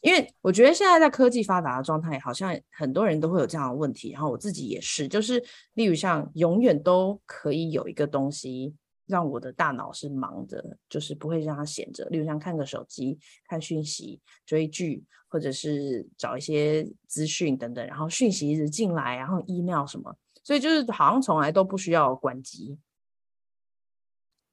[0.00, 5.42] 因为我觉得现在在科技发达的状态，好像很多人都会有这样的问题，然后我自己也是，就是
[5.74, 8.74] 例如像永远都可以有一个东西。
[9.06, 12.04] 让我的大脑是忙的，就是不会让它闲着。
[12.06, 22.78] 例如像看个手机、看讯息、追剧，或者是找一些资讯等等，然后讯息一直进来，然后 email 什么，所以就是好像从来都不需要关机。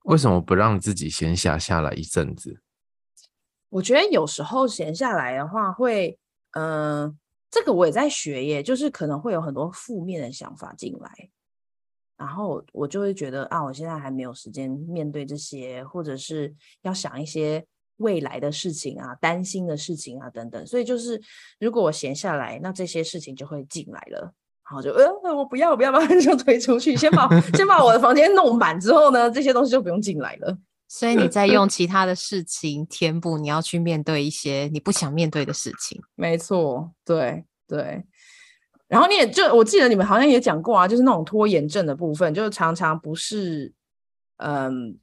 [0.04, 2.62] 为什么不让自己闲暇下来一阵子？
[3.70, 6.20] 我觉得有时候闲下来的话会，
[6.52, 7.18] 嗯、呃，
[7.50, 11.30] 这个我也在学耶，就是可能会有很多负面的想法进来。
[12.22, 16.54] 然后我就会觉得啊，我现在还没有时间面对这些，或者是
[16.84, 17.66] 要想一些
[17.98, 20.68] 未来的事情啊、担心的事情啊等等。
[20.68, 21.20] 所以就是，
[21.60, 24.32] 如果我闲下来，那这些事情就会进来了。
[24.70, 30.56] 然后就呃，我不要，我不要， 把它就推出去，先把先把我的房间弄满之后呢，这些东西就不用进来了。
[30.88, 36.00] 所以你在用其他的事情填补，你要去面对一些你不想面对的事情。
[36.16, 38.04] 没错，对对。
[38.92, 43.72] 然后你也就我记得你们好像也讲过啊，就是那种拖延症的部分，就是常常不是，
[44.38, 44.98] 嗯，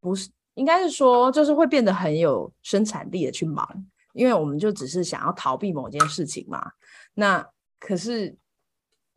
[0.00, 6.72] 不是，应该是说就是会变得很有生产力的去忙，因为我们就只是想要逃避某件事情嘛。
[7.14, 7.46] 那
[7.78, 8.36] 可是。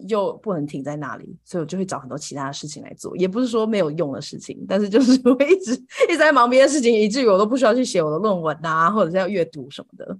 [0.09, 5.71] 又不能停在那里，所以我就会找很多其他的事情来做，也不是说没有用的事情，但是就是会一直
[6.09, 10.17] 一直在忙别的事情，以至于我都不需要去写我的论文啊，或者是要阅读什么的。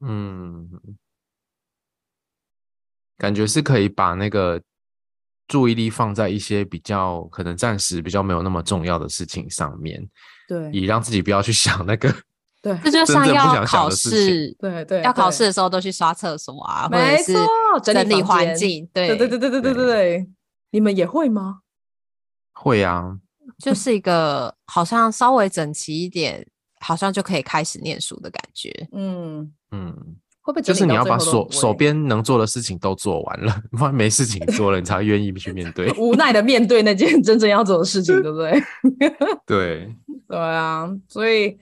[0.00, 0.68] 嗯，
[3.18, 4.60] 感觉是可以把那个
[5.48, 10.06] 注意力放在一些比较可能暂时比较没有那么重要的事情上面，
[10.48, 12.12] 对，以让自己不要去想那个。
[12.62, 17.34] 对，这就像要考试，对对，要考试的时候都去刷厕所啊，没错，
[17.84, 20.30] 整理环境，对对对对对对对对，
[20.70, 21.60] 你们也会吗？
[22.54, 23.18] 会啊，
[23.58, 26.44] 就是一个好像稍微整齐一点，
[26.80, 28.88] 好像就可以开始念书的感觉。
[28.90, 30.16] 嗯嗯，
[30.46, 38.62] 会不会就是你要把手手边能做的事情都做完了， 不然没事情做了，你才愿意去面对，无奈的面对那件 真正要做的事情，对不对？
[39.44, 39.94] 对
[40.28, 41.58] 对啊，所以。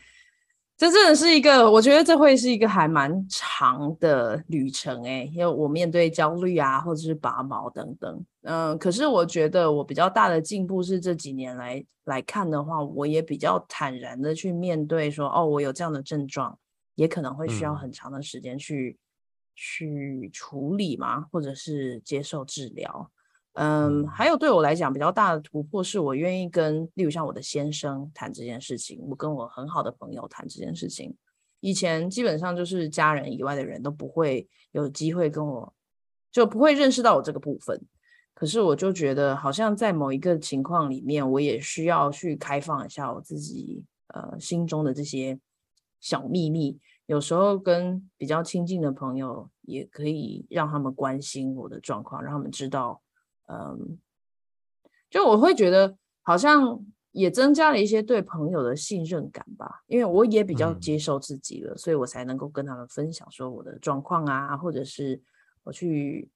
[0.77, 16.59] 这真的是一个，我觉得这会是一个还蛮长的旅程诶、欸，因为我面对焦虑啊，或者是拔毛等等，嗯，可是我觉得我比较大的进步是这几年来来看的话，我也比较坦然的去面对说，哦，我有这样的症状，
[16.94, 19.00] 也可能会需要很长的时间去、嗯、
[19.54, 23.11] 去处理嘛，或者是接受治疗。
[23.54, 31.16] 嗯，还有对我来讲比较大的突破，是我愿意跟，例如像我的先生谈这件事情，我跟我很好的朋友谈这件事情。
[31.61, 35.72] 以前基本上就是家人以外的人都不会有机会跟我，
[36.33, 37.80] 就不会认识到我这个部分。
[38.35, 45.38] 可是我就觉得，好像在某一个情况里面，我也需要去开放一下我自己，呃，心中的这些
[46.04, 46.78] 小秘密。
[47.06, 53.00] 有时候跟比较亲近的朋友，也可以让他们关心我的状况，让他们知道。
[53.46, 53.98] 嗯，
[55.08, 65.22] 就我会觉得好像也增加了一些对朋友的信任感吧，因为我也比较接受自己了，嗯、所以我才能够跟他们分享说我的状况啊，或者是
[65.62, 66.30] 我去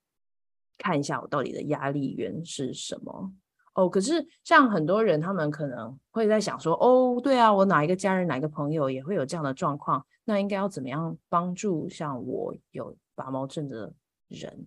[0.79, 3.33] 看一下我到底的压力源是什么。
[3.79, 13.93] 哦，可是像很多人，他们可能会在想说，哦，对啊，我哪一个家人、哪一个朋友也会有这样的状况，那应该要怎么样帮助像我有拔毛症的
[14.29, 14.67] 人？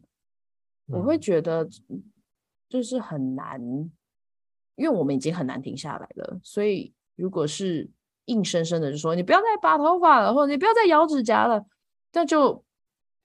[0.87, 1.67] 嗯、我会觉得。
[2.71, 3.61] 就是很难，
[4.77, 6.39] 因为我们已经很难停下来了。
[6.41, 7.91] 所以，如果是
[8.27, 11.65] 硬生生的就说你不要再拔头发了，或者你不要再咬指甲了，
[12.13, 12.63] 那就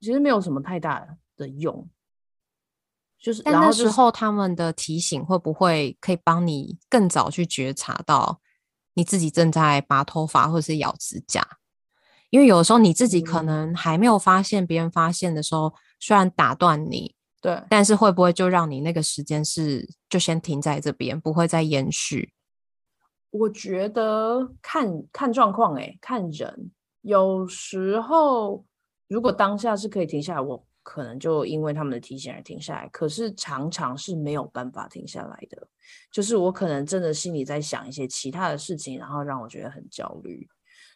[0.01, 1.89] 其实没有什么太大的用。
[3.27, 8.41] 就是，但那时候他们的提醒会不会可以帮你更早去觉察到
[8.95, 11.45] 你自己正在拔头发或者是咬指甲？
[12.31, 17.17] 因为有时候你自己可能还没有发现，别人发现的时候，虽然打断你。
[17.43, 22.33] 对，但是会不会就让你那个时间是就先停在这边，不会再延续？
[23.31, 26.71] 我觉得看看状况，哎，看人。
[27.03, 28.65] 有时候
[29.09, 32.89] 如果当下是可以停下来，我可能就因为他们的提醒而停下来。
[32.91, 35.69] 可是常常是没有办法停下来的，
[36.13, 40.49] 就是我可能真的心里在想一些其他的事情，然后让我觉得很焦虑。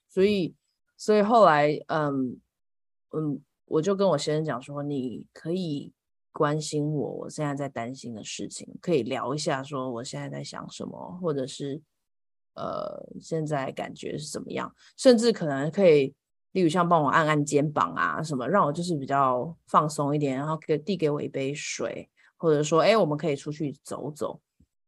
[0.08, 0.54] 所以，
[0.96, 2.40] 所以后来，嗯
[3.10, 5.92] 嗯，我就跟我先生讲说，你可以。
[6.32, 11.82] 关心我，我现在在担心的事情，可以聊一下，说我现在在想什么，或者是
[12.54, 16.14] 呃，现在感觉是怎么样，甚至可能可以，
[16.52, 24.40] 例如像帮我按按肩膀啊什么，让我就是比较放松一点，然后给递给我一杯水，或者说，哎，我们可以出去走走，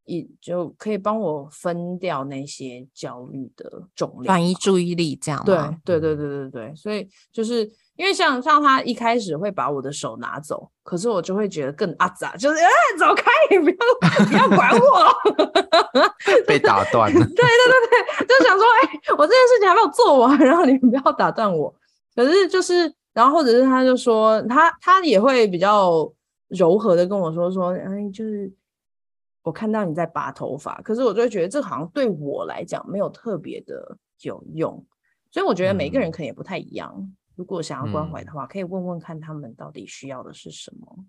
[0.05, 5.79] 一就可以帮我分掉那些焦虑的重量，转移注意力，这样吗？
[5.85, 7.71] 对对对对对对，所以就是。
[8.03, 15.15] 因为像像他一开始会把我的手拿走，可是我就会觉得更阿杂，就是哎，走开，你不要不要管我，
[16.45, 17.21] 被打断了。
[17.21, 17.47] 对对对
[18.19, 21.73] 对，就想说，哎，我这件事情还没有做完，然后你们不要打断我。
[22.17, 26.13] 可是就是，然后或者是他就说，他他也会比较
[26.49, 28.53] 柔和的跟我说说，哎，就是
[29.45, 34.85] 我看到你在拔头发，可是我就会觉得这好像对我来讲没有特别的有用，
[35.31, 36.93] 所以我觉得每个人可能也不太一样。
[36.99, 41.05] 嗯如果想要关怀的话，嗯，可以问问看他们到底需要的是什么。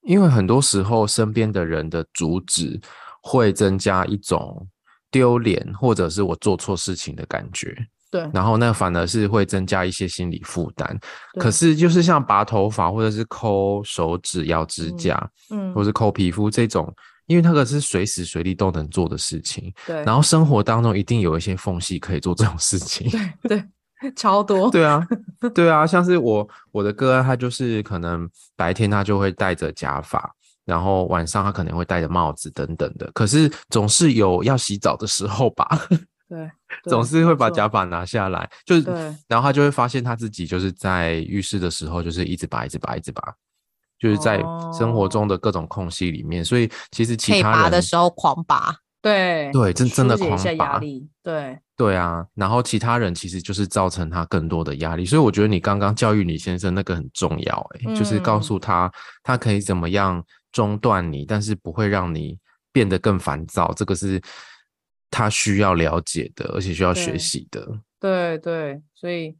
[0.00, 2.80] 因为很多时候，身边的人的阻止
[3.22, 4.66] 会增加一种
[5.10, 7.76] 丢脸，或者是我做错事情的感觉。
[8.10, 10.98] 对，然后那反而是会增加一些心理负担。
[11.38, 16.90] 可是，就是像拔头发，或者是抠手指、咬指甲，嗯，或是抠皮肤这种
[17.26, 19.72] 因为那个是随时随地都能做的事情。
[19.86, 23.10] 对，然后生活当中一定有一些缝隙可以做这种事情。
[23.10, 23.64] 对对，
[24.16, 24.70] 超多。
[24.70, 25.06] 对啊，
[25.54, 30.32] 对啊，像是我我的个案，他就是可能白天他就会戴着假发，
[30.64, 33.10] 然后晚上他可能会戴着帽子等等的。
[33.12, 35.66] 可是总是有要洗澡的时候吧？
[36.28, 36.50] 对，
[36.88, 38.94] 总是会把假发拿下来，就是，对
[39.28, 43.22] 然后他就会发现他自己就是在浴室的时候，就是一直拔，一直拔，一直拔。
[43.96, 44.42] 就是在
[44.76, 52.24] 生活中的各种空隙里面，哦、所以其实其他人拔的时候狂拔，对对，真真的狂拔，压力，对对啊。
[52.34, 58.90] 然后其他人其实就是造成他更多的压力，所以我觉得你刚刚教育你先生那个很重要、欸，哎、嗯，就是告诉他
[59.22, 62.38] 他可以怎么样中断你，但是不会让你
[62.72, 64.20] 变得更烦躁，这个是
[65.10, 67.66] 他需要了解的，而且需要学习的。
[68.00, 69.36] 对对，对，所以。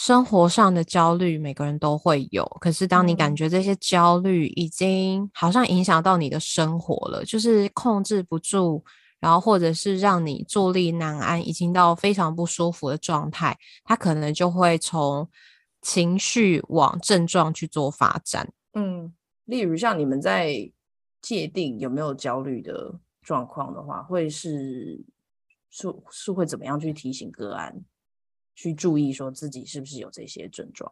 [0.00, 2.44] 生活上的焦虑，每个人都会有。
[2.60, 8.80] 可是，当你感觉这些焦虑已经好像影响到你的生活了，就是控制不住，
[9.18, 15.28] 然后或者是让你坐立难安，已经到非常不舒服的状态，它可能就会从
[15.82, 18.48] 情绪往症状去做发展。
[18.74, 19.12] 嗯，
[19.46, 20.70] 例如像你们在
[21.20, 25.04] 界定有没有焦虑的状况的话，会是
[25.70, 27.84] 是是会怎么样去提醒个案？
[28.58, 30.90] 去注意说自己是不是有这些症状，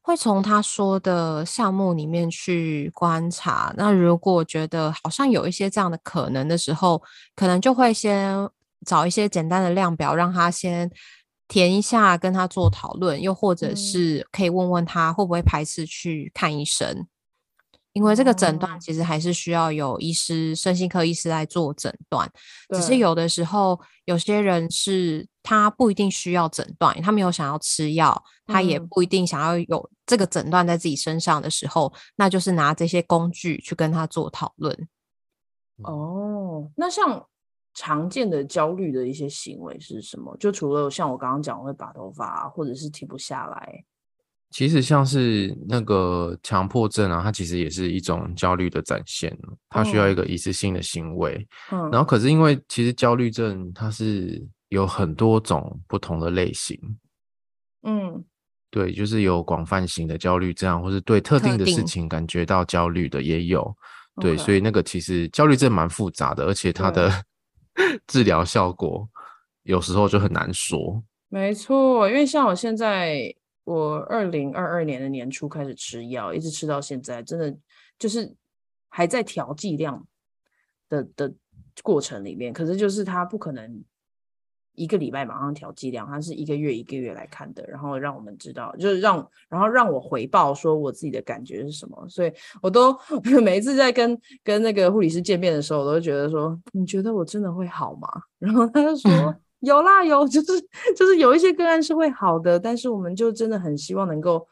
[0.00, 3.74] 会从他说的项目里面去观察。
[3.76, 7.02] 那如果觉得好像有一些这样的可能的时候，
[7.36, 8.34] 可能就会先
[8.86, 10.90] 找一些简单的量表，让他先
[11.46, 17.06] 填一下，跟他做讨论，又或者是可以问问他会不会排斥去看医生。
[17.92, 22.28] 因为这个诊断其实还是需要有医师、身心科医师来做诊断，
[22.70, 34.88] 只是有的时候有些人是他不一定需要诊断，他没有想要吃药，他也不一定想要有这个诊断在自己身上的时候，那就是拿这些工具去跟他做讨论。
[35.82, 37.26] 哦，那像
[37.74, 40.34] 常见的焦虑的一些行为是什么？
[40.38, 43.84] 就除了像我刚刚讲会拔头发，或者是停不下来。
[44.50, 49.36] 其实像是那个强迫症啊，它其实也是一种焦虑的展现，
[49.68, 51.46] 它需要一个一次性的行为。
[51.72, 54.40] 嗯，然后可是因为其实焦虑症它是
[54.74, 56.78] 有很多种不同的类型。
[57.82, 58.24] 嗯，
[58.70, 63.74] 对，就是有广泛型的焦虑症，或是对特定的事情感觉到焦虑的也有。
[64.20, 67.10] 对，所以那个其实焦虑症蛮复杂的，而且它的
[68.06, 69.08] 治疗效果
[69.62, 71.02] 有时候就很难说。
[71.28, 73.34] 没错，因为像我现在。
[73.66, 77.56] 我二零二二年的年初开始吃药，一直吃到现在，真的
[77.98, 78.36] 就是
[78.90, 80.06] 还在调剂量
[80.90, 81.34] 的的
[81.82, 82.52] 过程里面。
[82.52, 83.82] 可是就是它不可能
[84.74, 89.16] 一个礼拜马上调剂量，他是一个月一个月来看的，然后让我们知道，就是让
[89.48, 92.06] 然后让我回报说我自己的感觉是什么。
[92.08, 92.96] 所以我都
[93.42, 98.08] 每一次在跟跟那个护理师见面的时候，我都觉得说，你觉得我真的会好吗？
[98.38, 99.10] 然后他就说。
[99.10, 100.52] 嗯有啦，有， 就是
[100.94, 104.46] 就是有一些个案是会好的，但是我们就真的很希望能够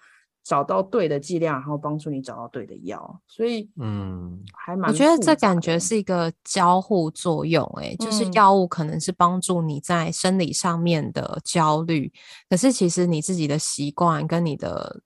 [0.45, 3.21] 找到对的剂量，然后帮助你找到对的药。
[3.27, 12.19] 所以，嗯，还蛮，我觉得这感觉是一个交互作用，欸，诶，就是药物可能是帮助你在生理上面的焦虑，嗯，
[12.51, 15.01] 可是其实你自己的习惯跟你的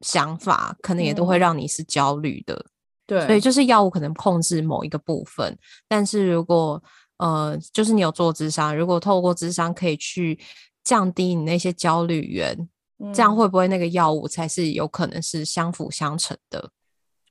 [0.00, 2.66] 想法，可能也都会让你是焦虑的。
[3.06, 5.56] 对，嗯，所以就是药物可能控制某一个部分，
[5.86, 6.82] 但是如果
[7.18, 10.38] 呃，就是你有做智商，如果透过智商可以去
[10.84, 12.68] 降低你那些焦虑源，嗯、
[13.12, 16.70] 这样会不会那个药物才是有可能是相辅相成的？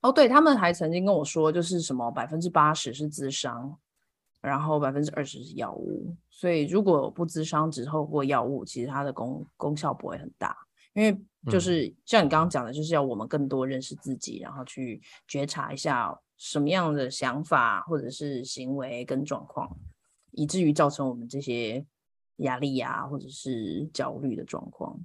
[0.02, 3.78] 哦，对，他们还曾经跟我说，就是什么百分之八十是智商，
[4.42, 6.16] 然后百分之二十是药物。
[6.30, 10.56] 所以如果不智商，只透过药物，其实它的功功效不会很大，
[10.94, 11.20] 因为
[11.52, 16.18] 就是像你刚刚讲的，就是要我们更多认识自己，然后去觉察一下。
[16.40, 19.76] 什么样的想法或者是行为跟状况，
[20.34, 21.84] 以至于造成我们这些
[22.36, 25.00] 压力呀、啊，或者是焦虑的状况？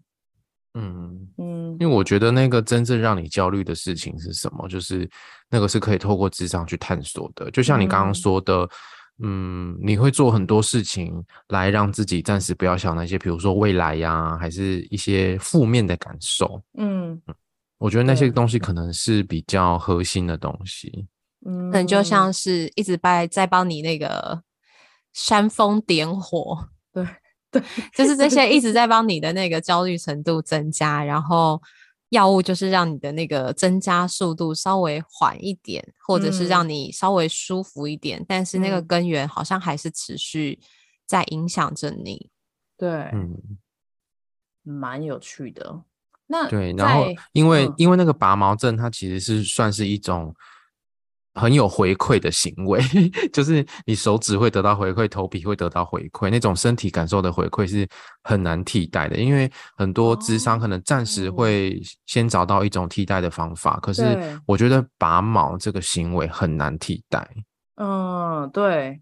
[0.75, 4.67] 嗯嗯，因为我觉得那个真正让你焦虑的事情是什么？
[4.69, 5.09] 就是
[5.51, 7.51] 那个是可以透过智商去探索的。
[7.51, 8.63] 就像你刚刚说的，
[9.19, 16.63] 嗯，嗯，你会做很多事情来让自己暂时不要想那些，比如说未来呀、啊，还是一些负面的感受。
[16.79, 17.35] 嗯嗯，
[17.79, 21.07] 我觉得那些东西可能是比较核心的东西。
[21.45, 24.43] 嗯，可能就像是一直在在帮你那个
[25.13, 27.07] 煽风点火，对
[27.53, 27.63] 对，
[27.95, 31.63] 就是这些一直在帮你的那个焦虑程度增加，然后
[32.09, 40.59] 药物就是让你的那个增加速度稍微缓一点，或者是让你稍微舒服一点，嗯、但是那个根源好像还是持续
[41.07, 42.31] 在影响着你。
[42.77, 43.39] 对，嗯，
[44.63, 45.83] 蛮有趣的。
[46.27, 50.35] 那对，然后因为、嗯、因为那个拔毛症，它其实是算是一种。
[51.35, 52.79] 很有回馈的行为，
[53.33, 57.89] 就是你手指会得到回馈，头皮会得到回馈，那种身体感受的回馈是
[58.23, 59.17] 很难替代的。
[59.17, 67.27] 因为很多智商可能暂时会先找到一种替代的方法，可是我觉得拔毛这个行为很难替代。
[67.77, 69.01] 嗯，对。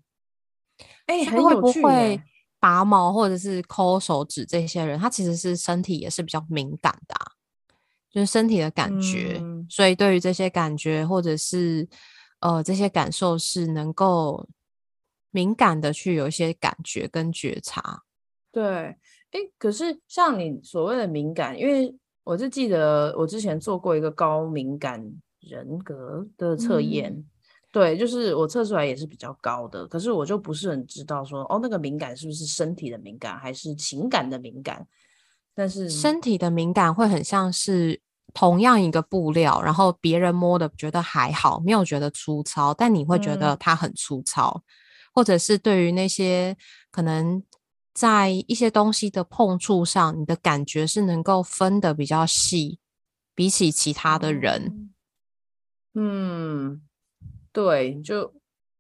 [1.07, 2.23] 哎、欸，很会不会
[2.61, 7.27] 拔毛或者是抠手指这些人，他其实是身体也是比较敏感的、啊，
[8.09, 11.89] 就是身体的感觉，嗯、所以对于这些感觉或者是。
[12.41, 14.49] 呃，这些感受是能够
[15.31, 18.03] 敏感的去有一些感觉跟觉察。
[18.51, 18.65] 对，
[19.31, 25.05] 哎，可是像你所谓的敏感，因为我就记得我之前做过一个高敏感
[25.41, 27.25] 人格的测验，嗯、
[27.71, 34.87] 对，就是我测出来也是比较高的，可是我就不是很知道说，哦，那个敏感是不是身体的敏感，还是情感的敏感？
[35.55, 38.01] 但是身体的敏感会很像是。
[38.35, 44.63] 同样一个布料，然后别人摸的觉得还好，没有觉得粗糙，但你会觉得它很粗糙，嗯、
[45.15, 46.57] 或者是对于那些
[46.91, 47.43] 可能
[47.93, 52.79] 在一些东西的碰触上，你的感觉是能够分得比较细，
[53.35, 54.91] 比起其他的人。
[55.95, 56.81] 嗯，
[57.53, 58.33] 对，就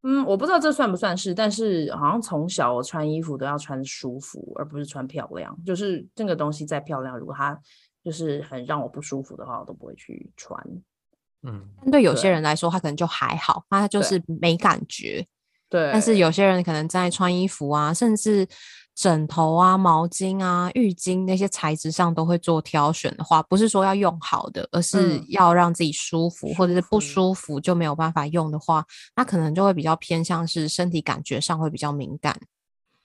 [0.03, 5.55] 嗯，我不知道这算不算是，但是好像从小我穿衣服都要穿舒服，而不是穿漂亮。
[5.66, 7.61] 就是这个东西再漂亮，如果它
[8.05, 10.59] 就是很让我不舒服的话，我都不会去穿。
[11.42, 15.26] 嗯，但对有些人来说，他可能就还好，他就是没感觉。
[15.68, 15.90] 对。
[15.92, 18.46] 但是有些人可能在穿衣服啊，甚至
[18.94, 28.84] 枕头啊、毛巾啊、浴巾那些材质上都会做挑选的话，不是说要用好的，而是要让自己舒服，嗯、或者是不舒服就没有办法用的话，
[29.16, 32.38] 那可能就会比较偏向是身体感觉上会比较敏感。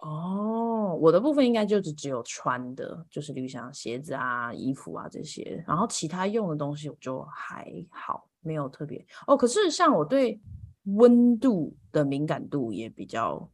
[0.08, 9.04] 哦，我的部分应该就是只有穿的，就是例如像鞋子啊、衣服啊这些，然后其他用的东西我就还好，没有特别。
[9.26, 10.40] 哦，可是像我对
[10.84, 13.50] 温度的敏感度也比较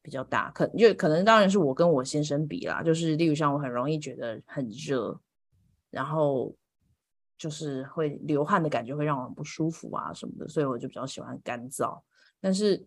[0.00, 5.18] 比较大，可就可能当然是我跟我先生比啦，就是例如像我很容易觉得很热，
[5.90, 6.54] 然后
[7.36, 12.00] 就是会流汗的感觉会让我很不舒服啊什么的，所以我就比较喜欢干燥。
[12.40, 12.86] 但是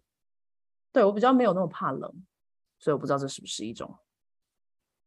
[0.93, 2.09] 对我比较没有那么怕冷。
[2.79, 3.93] 所以我不知道这是不是一种，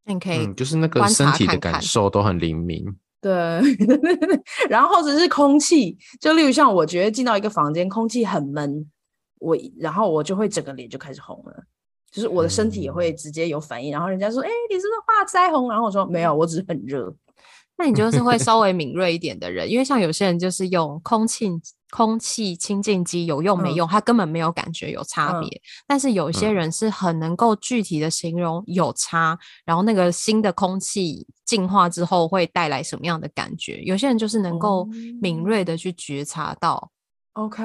[0.05, 2.85] 你可以、嗯，就是那个身体的感受都很灵敏，
[3.21, 3.31] 对，
[4.69, 8.91] 然后或者是空气，就例如像我觉得进到一个房间，空气很闷，
[9.39, 11.65] 我然后我就会整个脸就开始红了，
[12.11, 15.69] 就是我的身体也会直接有反应，嗯、然后人家说，哎、欸，你是不是画腮红？
[15.69, 17.15] 然后我说没有，我只是很热。
[17.79, 21.49] 那你就是会稍微敏锐一点的人，因为像有些人就是用空气。
[21.91, 23.87] 空气清净机有用没用？
[23.89, 25.49] 他、嗯、根本没有感觉有差别。
[25.49, 33.83] 嗯、但是有些人是很能够具体的形容有差，嗯、然后那个新的空气净化之后会带来什么样的感觉？
[33.83, 34.87] 有些人就是能够
[35.21, 36.91] 敏锐的去觉察到。
[37.35, 37.63] OK，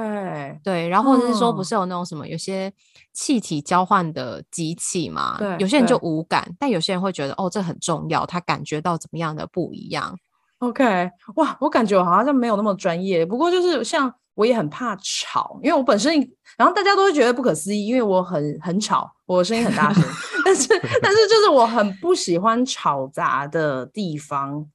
[0.63, 2.71] 对，然后或者是说不是有那种什么有些
[3.13, 5.37] 气体交换的机器嘛？
[5.39, 10.17] 对，有些人就无感，但有些人会觉得哦，这很重要，他感觉到怎么样的不一样。
[10.59, 13.25] OK，哇，我感觉我好像没有那么专业。
[13.25, 16.13] 不过就是像我也很怕吵，因为我本身，
[16.57, 20.03] 然后大家都会觉得不可思议，因为我很很吵，我声音很大声。
[20.45, 20.67] 但是
[21.01, 24.65] 但是就是我很不喜欢吵杂的地方，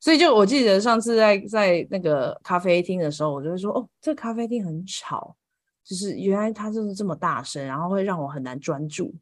[0.00, 5.36] 所以就我记得上次在在那个咖啡厅的时候，我就会说哦，这个咖啡厅很吵，
[5.84, 9.14] 就是原来它就是这么大声，然后会让我很难专注。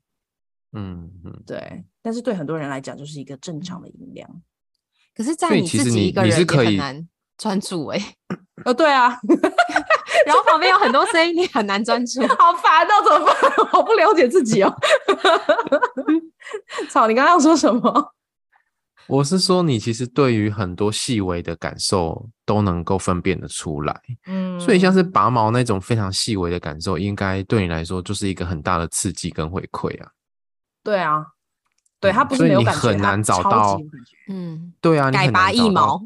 [0.72, 1.84] 嗯嗯，对。
[2.00, 4.42] 但是对很多人来讲，就是一个正常的音量。
[5.14, 8.16] 可是，在你自己一个人也很难专注哎、欸。
[8.64, 9.18] 哦，对啊，
[10.24, 13.66] 然后旁边有很多声音，你很难专注，好烦哦，怎么办？
[13.72, 14.72] 好不了解自己哦。
[16.88, 18.14] 草，你刚刚要说什么？
[19.08, 24.00] 我是说，你其实对于很多细微的感受都能够分辨得出来。
[24.26, 30.08] 嗯，所以像是拔毛那种非常细微的感受，应该对你来说就是一个很大的刺激跟回馈啊。
[30.84, 31.26] 对啊。
[32.02, 33.80] 对，他不是没有感觉，所以你很难找到。
[34.28, 36.02] 嗯，对啊，改拔腋毛，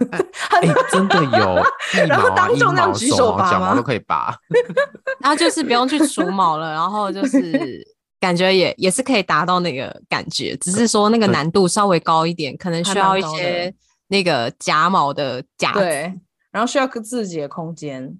[0.90, 1.62] 真的有
[1.94, 4.34] 腋毛啊，腋毛、手毛、脚毛都可以拔。
[5.20, 7.86] 然后就是不用去除毛了，然后就是
[8.18, 13.74] 感觉也也是可以达到那个感觉，只是说那个难度稍微高一点，可能需要一些
[14.08, 16.12] 那个夹毛的夹子，对，
[16.50, 18.18] 然后需要个自己的空间。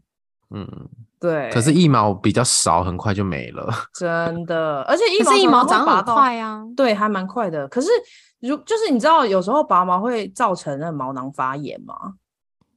[0.51, 0.89] 嗯。
[1.19, 3.73] 对，可是一毛比较少，很快就没了。
[3.99, 7.67] 真的，而且一毛一毛长很快啊，对，还蛮快的。
[7.69, 7.89] 可是
[8.41, 12.15] 如就是你知道，有时候拔毛会造成那毛囊发炎吗？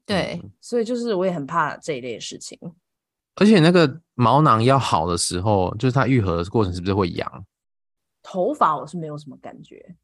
[0.05, 2.57] 对，所以就是我也很怕这一类的事情。
[3.35, 7.45] 而且那个毛囊要好的时候，就是它愈合的过程是不是会痒？
[8.23, 9.95] 头发我是没有什么感觉。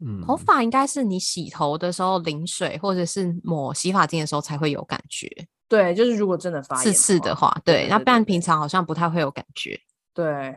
[0.00, 5.28] 嗯，头发应该是你洗头的时候淋水，或者是抹洗发精的时候才会有感觉。
[5.68, 9.78] 对，就是如果真的发炎刺刺的话，对，那不然平常好像不太会有感觉。
[10.14, 10.54] 对，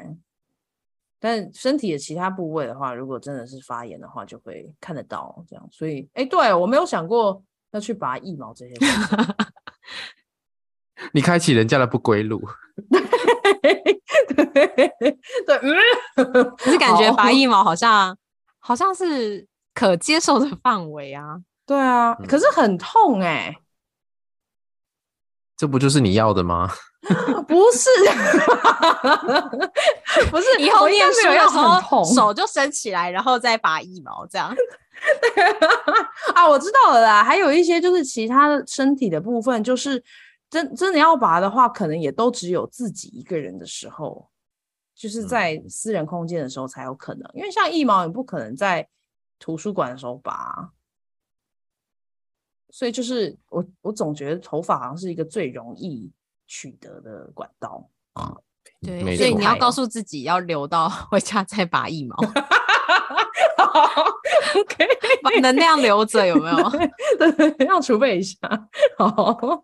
[1.19, 5.69] 但身体的其他部位的话，如果真的是发炎的话，就会看得到这样。
[5.69, 9.35] 所以，哎，对，我没有想过要去拔腋毛这些事情。
[11.13, 12.41] 你开启人家的不归路。
[14.53, 14.67] 对
[15.45, 15.57] 对，
[16.15, 18.17] 嗯，可是感觉拔腋毛好像
[18.59, 21.41] 好像是可接受的范围啊。
[21.65, 23.57] 对啊，可是很痛哎、欸。
[25.61, 26.67] 这不就是你要的吗？
[27.47, 27.87] 不是，
[30.31, 34.49] 不是，以后念书的时候痛，手就伸起来，然后再拔腋毛这样。
[36.33, 37.23] 啊，我知道了啦。
[37.23, 40.03] 还有一些就是其他的身体的部分，就是
[40.49, 44.27] 真真的要拔的话，可能也都只有自己一个人的时候，
[44.95, 47.29] 就是在私人空间的时候才有可能。
[47.35, 48.87] 因为像腋毛，你不可能在
[49.37, 50.71] 图书馆的时候拔。
[52.71, 56.11] 所以就是我，我总觉得头发好像是一个最容易
[56.47, 58.35] 取得的管道啊。
[58.81, 62.15] 对，所以你要告诉自己要留到 回家再拔一毛。
[64.53, 64.85] OK，
[65.21, 66.69] 把能量留着有没有？
[67.17, 68.37] 对，对，要储备一下。
[68.97, 69.63] 好。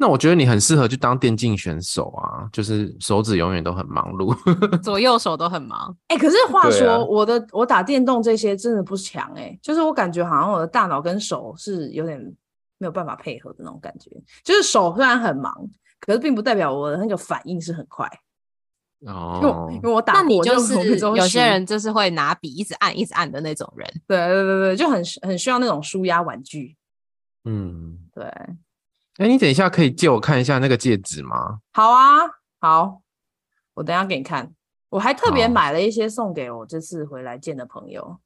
[0.00, 4.32] 那我觉得你很适合去当电竞选手啊，就是手指永远都很忙碌，
[4.80, 5.92] 左右手都很忙。
[6.06, 12.16] 哎、欸，可是话说，啊、我的我打电动这些真的不强哎、欸，就是我感觉好像我的大脑跟手是有点
[12.78, 14.08] 没有办法配合的那种感觉。
[14.44, 15.52] 就是手虽然很忙，
[15.98, 18.08] 可是并不代表我的那个反应是很快。
[19.00, 23.88] 哦，因为因为我打过，那你就是 有些人就是会拿笔一直按一直按的那种人。
[24.06, 26.76] 对对对对，就很很需要那种舒压玩具。
[27.44, 28.24] 嗯，对。
[29.18, 31.58] 哎，你等一下可以借我看一下那个戒指吗？
[31.72, 32.20] 好啊，
[32.60, 33.02] 好，
[33.74, 34.52] 我等一下给你看。
[34.90, 38.18] 我还特别买了一些送给我这次回来见的朋友。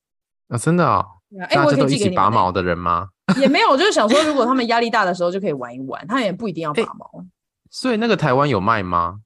[0.48, 1.04] 啊，真的啊？
[1.48, 3.08] 哎，我可以寄给你拔毛的人吗？
[3.40, 7.24] 也没有，我就是想说，如果他们压力大的时候就可以玩一玩，他们也不一定要拔毛。
[7.70, 9.20] 所以那个台湾有卖吗？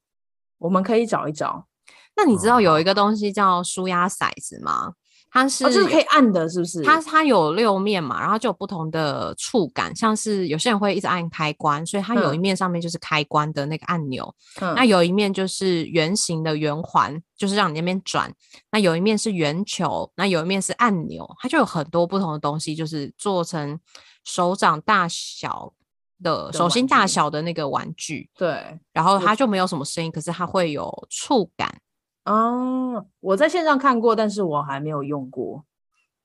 [0.59, 1.67] 我们可以找一找。
[2.15, 4.93] 那你知道有一个东西叫舒压骰子吗？
[5.37, 6.83] 它是、哦、就是可以按的，是不是？
[6.83, 18.33] 它它有六面嘛，然后就有不同的触感，像是有些人会一直按开关，所以它有一面上面就是开关的那个按钮，嗯、那有一面就是圆形的圆环，就是让你那边转。
[18.71, 23.79] 那有一面是圆球，那有一面是按钮，它就有很多不同的东西，就是做成
[24.25, 25.75] 手掌大小
[26.23, 28.31] 的手心大小的那个玩具。
[28.39, 31.79] 对，然后它就没有什么声音，可是它会有触感。
[32.27, 35.65] 哦，我在线上看过，但是我还没有用过。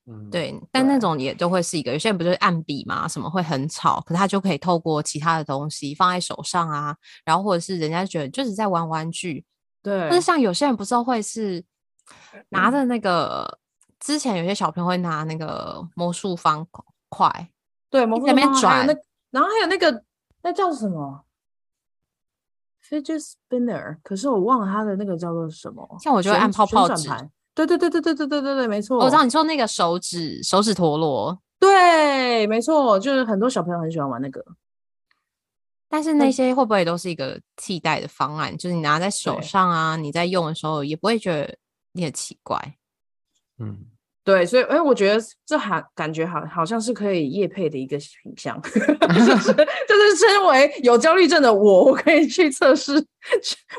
[0.08, 9.46] 嗯，对，但那种也都会是一个，有些人不就是按笔嘛，什么会很吵，可是他就可以透过其他的东西放在手上啊，然后或者是人家觉得就是在玩玩具，
[9.84, 10.08] 对。
[10.10, 11.64] 但是像有些人不是会是
[12.50, 16.68] 拿着那个，嗯、之前有些小朋友会拿那个魔术方
[17.08, 17.50] 块，
[17.92, 18.88] 对，魔术方块那边转，
[19.30, 20.04] 然后还有那个
[20.42, 21.24] 那叫什么
[22.92, 25.88] ？Fidget spinner，可是我忘了它的那个叫做什么。
[26.02, 27.08] 像我就会按泡泡纸。
[27.56, 28.98] 对对对对对对对对对，没错。
[28.98, 31.42] 我知道你说那个手指手指陀螺。
[31.58, 34.44] 对，没错，就是很多小朋友很喜欢玩那个。
[35.88, 38.58] 但是那些会不会都是一个替代的方案？
[38.58, 41.58] 就是你拿在手上啊，你在用的时候也不会觉得
[41.94, 42.76] 你很奇怪。
[43.60, 43.86] 嗯。
[44.24, 48.86] 对，所以哎，我觉得这还感觉好好像是可以夜配的一个品相， 就是
[49.88, 53.04] 就是身为有焦虑症的我，我可以去测试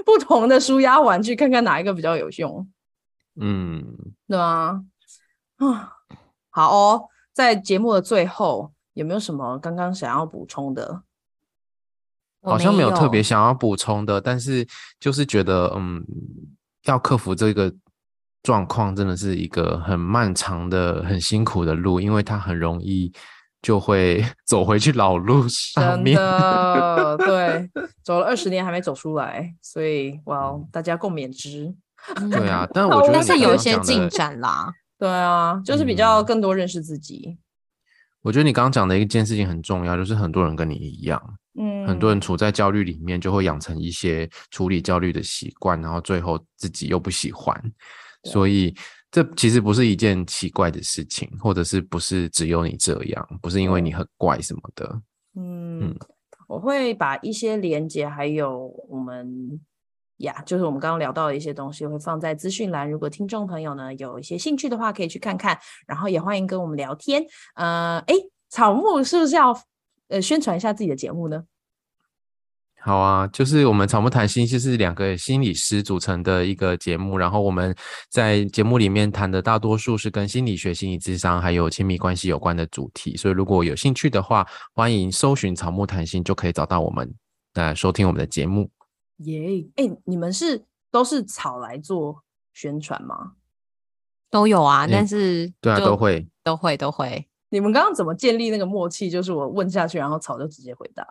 [0.05, 2.69] 不同的舒压玩具，看看哪一个比较有用。
[3.41, 3.85] 嗯，
[4.27, 4.83] 对啊，
[5.59, 5.93] 啊，
[6.51, 11.03] 好哦，在节目的最后，有没有什么刚刚想要补充的？
[12.43, 14.67] 好像没有特别想要补充的，但是
[14.99, 16.05] 就是觉得，嗯，
[16.87, 17.73] 要克服这个。
[18.43, 23.13] 状况真的是一个很漫长的、很辛苦的路，因为它很容易
[23.61, 26.17] 就会 走回去老路上面。
[26.17, 27.71] 真的，对，
[28.03, 31.73] 走了二十年还没走出来，所以哇，大家共勉之。
[32.31, 34.73] 对啊，但我觉得但是有一些进展啦。
[34.99, 37.23] 对啊，就是比较更多认识自己。
[37.27, 37.39] 嗯，
[38.23, 41.21] 我觉得你刚刚讲的一件事情很重要，就是很多人跟你一样，
[41.61, 47.57] 嗯，很多人处在焦虑里面，就会养成一些处理焦虑的习惯，然后最后自己又不喜欢。
[48.25, 48.75] 所以
[49.11, 55.03] 这其实不是一件奇怪的事情，或者是不是只有你这样，不是因为你很怪什么的。
[55.35, 55.99] 嗯，嗯，
[56.49, 59.61] 我会把一些连接，还有我们
[60.19, 62.91] 呀，就是我们刚刚聊到的一些东西，会放在资讯栏。
[62.91, 65.59] 如果听众朋友呢有一些兴趣的话，可以去看看。
[65.87, 67.25] 然后也欢迎跟我们聊天。
[67.55, 68.15] 呃，哎，
[68.49, 69.59] 草木是不是要
[70.09, 71.43] 呃宣传一下自己的节目呢？
[72.85, 77.17] 好啊，就是我们草木谈心，就是两个心理师组成的一个节目。
[77.17, 77.73] 然后我们
[78.11, 83.17] 在节目里面谈的大多数是跟心理学、心理智商还有亲密关系有关的主题。
[83.17, 87.15] 所以如果有兴趣的话，欢迎搜寻草木谈心，就可以找到我们，
[87.55, 88.69] 来收听我们的节目。
[89.19, 93.35] 耶，哎，你们是都是草来做宣传吗？
[94.29, 97.29] 都有啊，但是对啊，都会，都会，都会。
[97.51, 99.09] 你们刚刚怎么建立那个默契？
[99.09, 101.07] 就是我问下去，然后草就直接回答。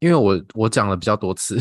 [0.00, 1.56] 因为我我讲了比较多次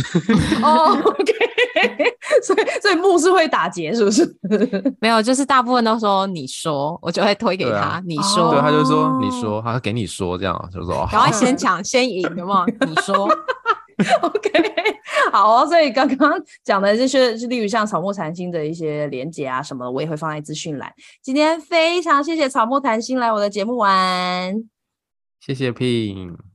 [0.61, 1.33] 哦、 oh,，OK，
[2.43, 4.25] 所以所以木是会打结是不是？
[4.99, 7.77] 没有，就是大部分都说你说，我就会推给他。
[7.77, 12.65] 啊、你说，对，他就说你说，他给你说这样，就说赶快先抢先赢，有没有？
[12.87, 13.25] 你说
[14.21, 14.51] ，OK，
[15.31, 15.65] 好哦。
[15.65, 16.33] 所以刚刚
[16.63, 20.91] 讲的这些，是例如像草木谈心的一些连结啊什么的，我也会放在资讯栏。
[21.21, 24.67] 今天非常谢谢草木谈心来我的节目玩，
[25.39, 26.54] 谢谢 Pin。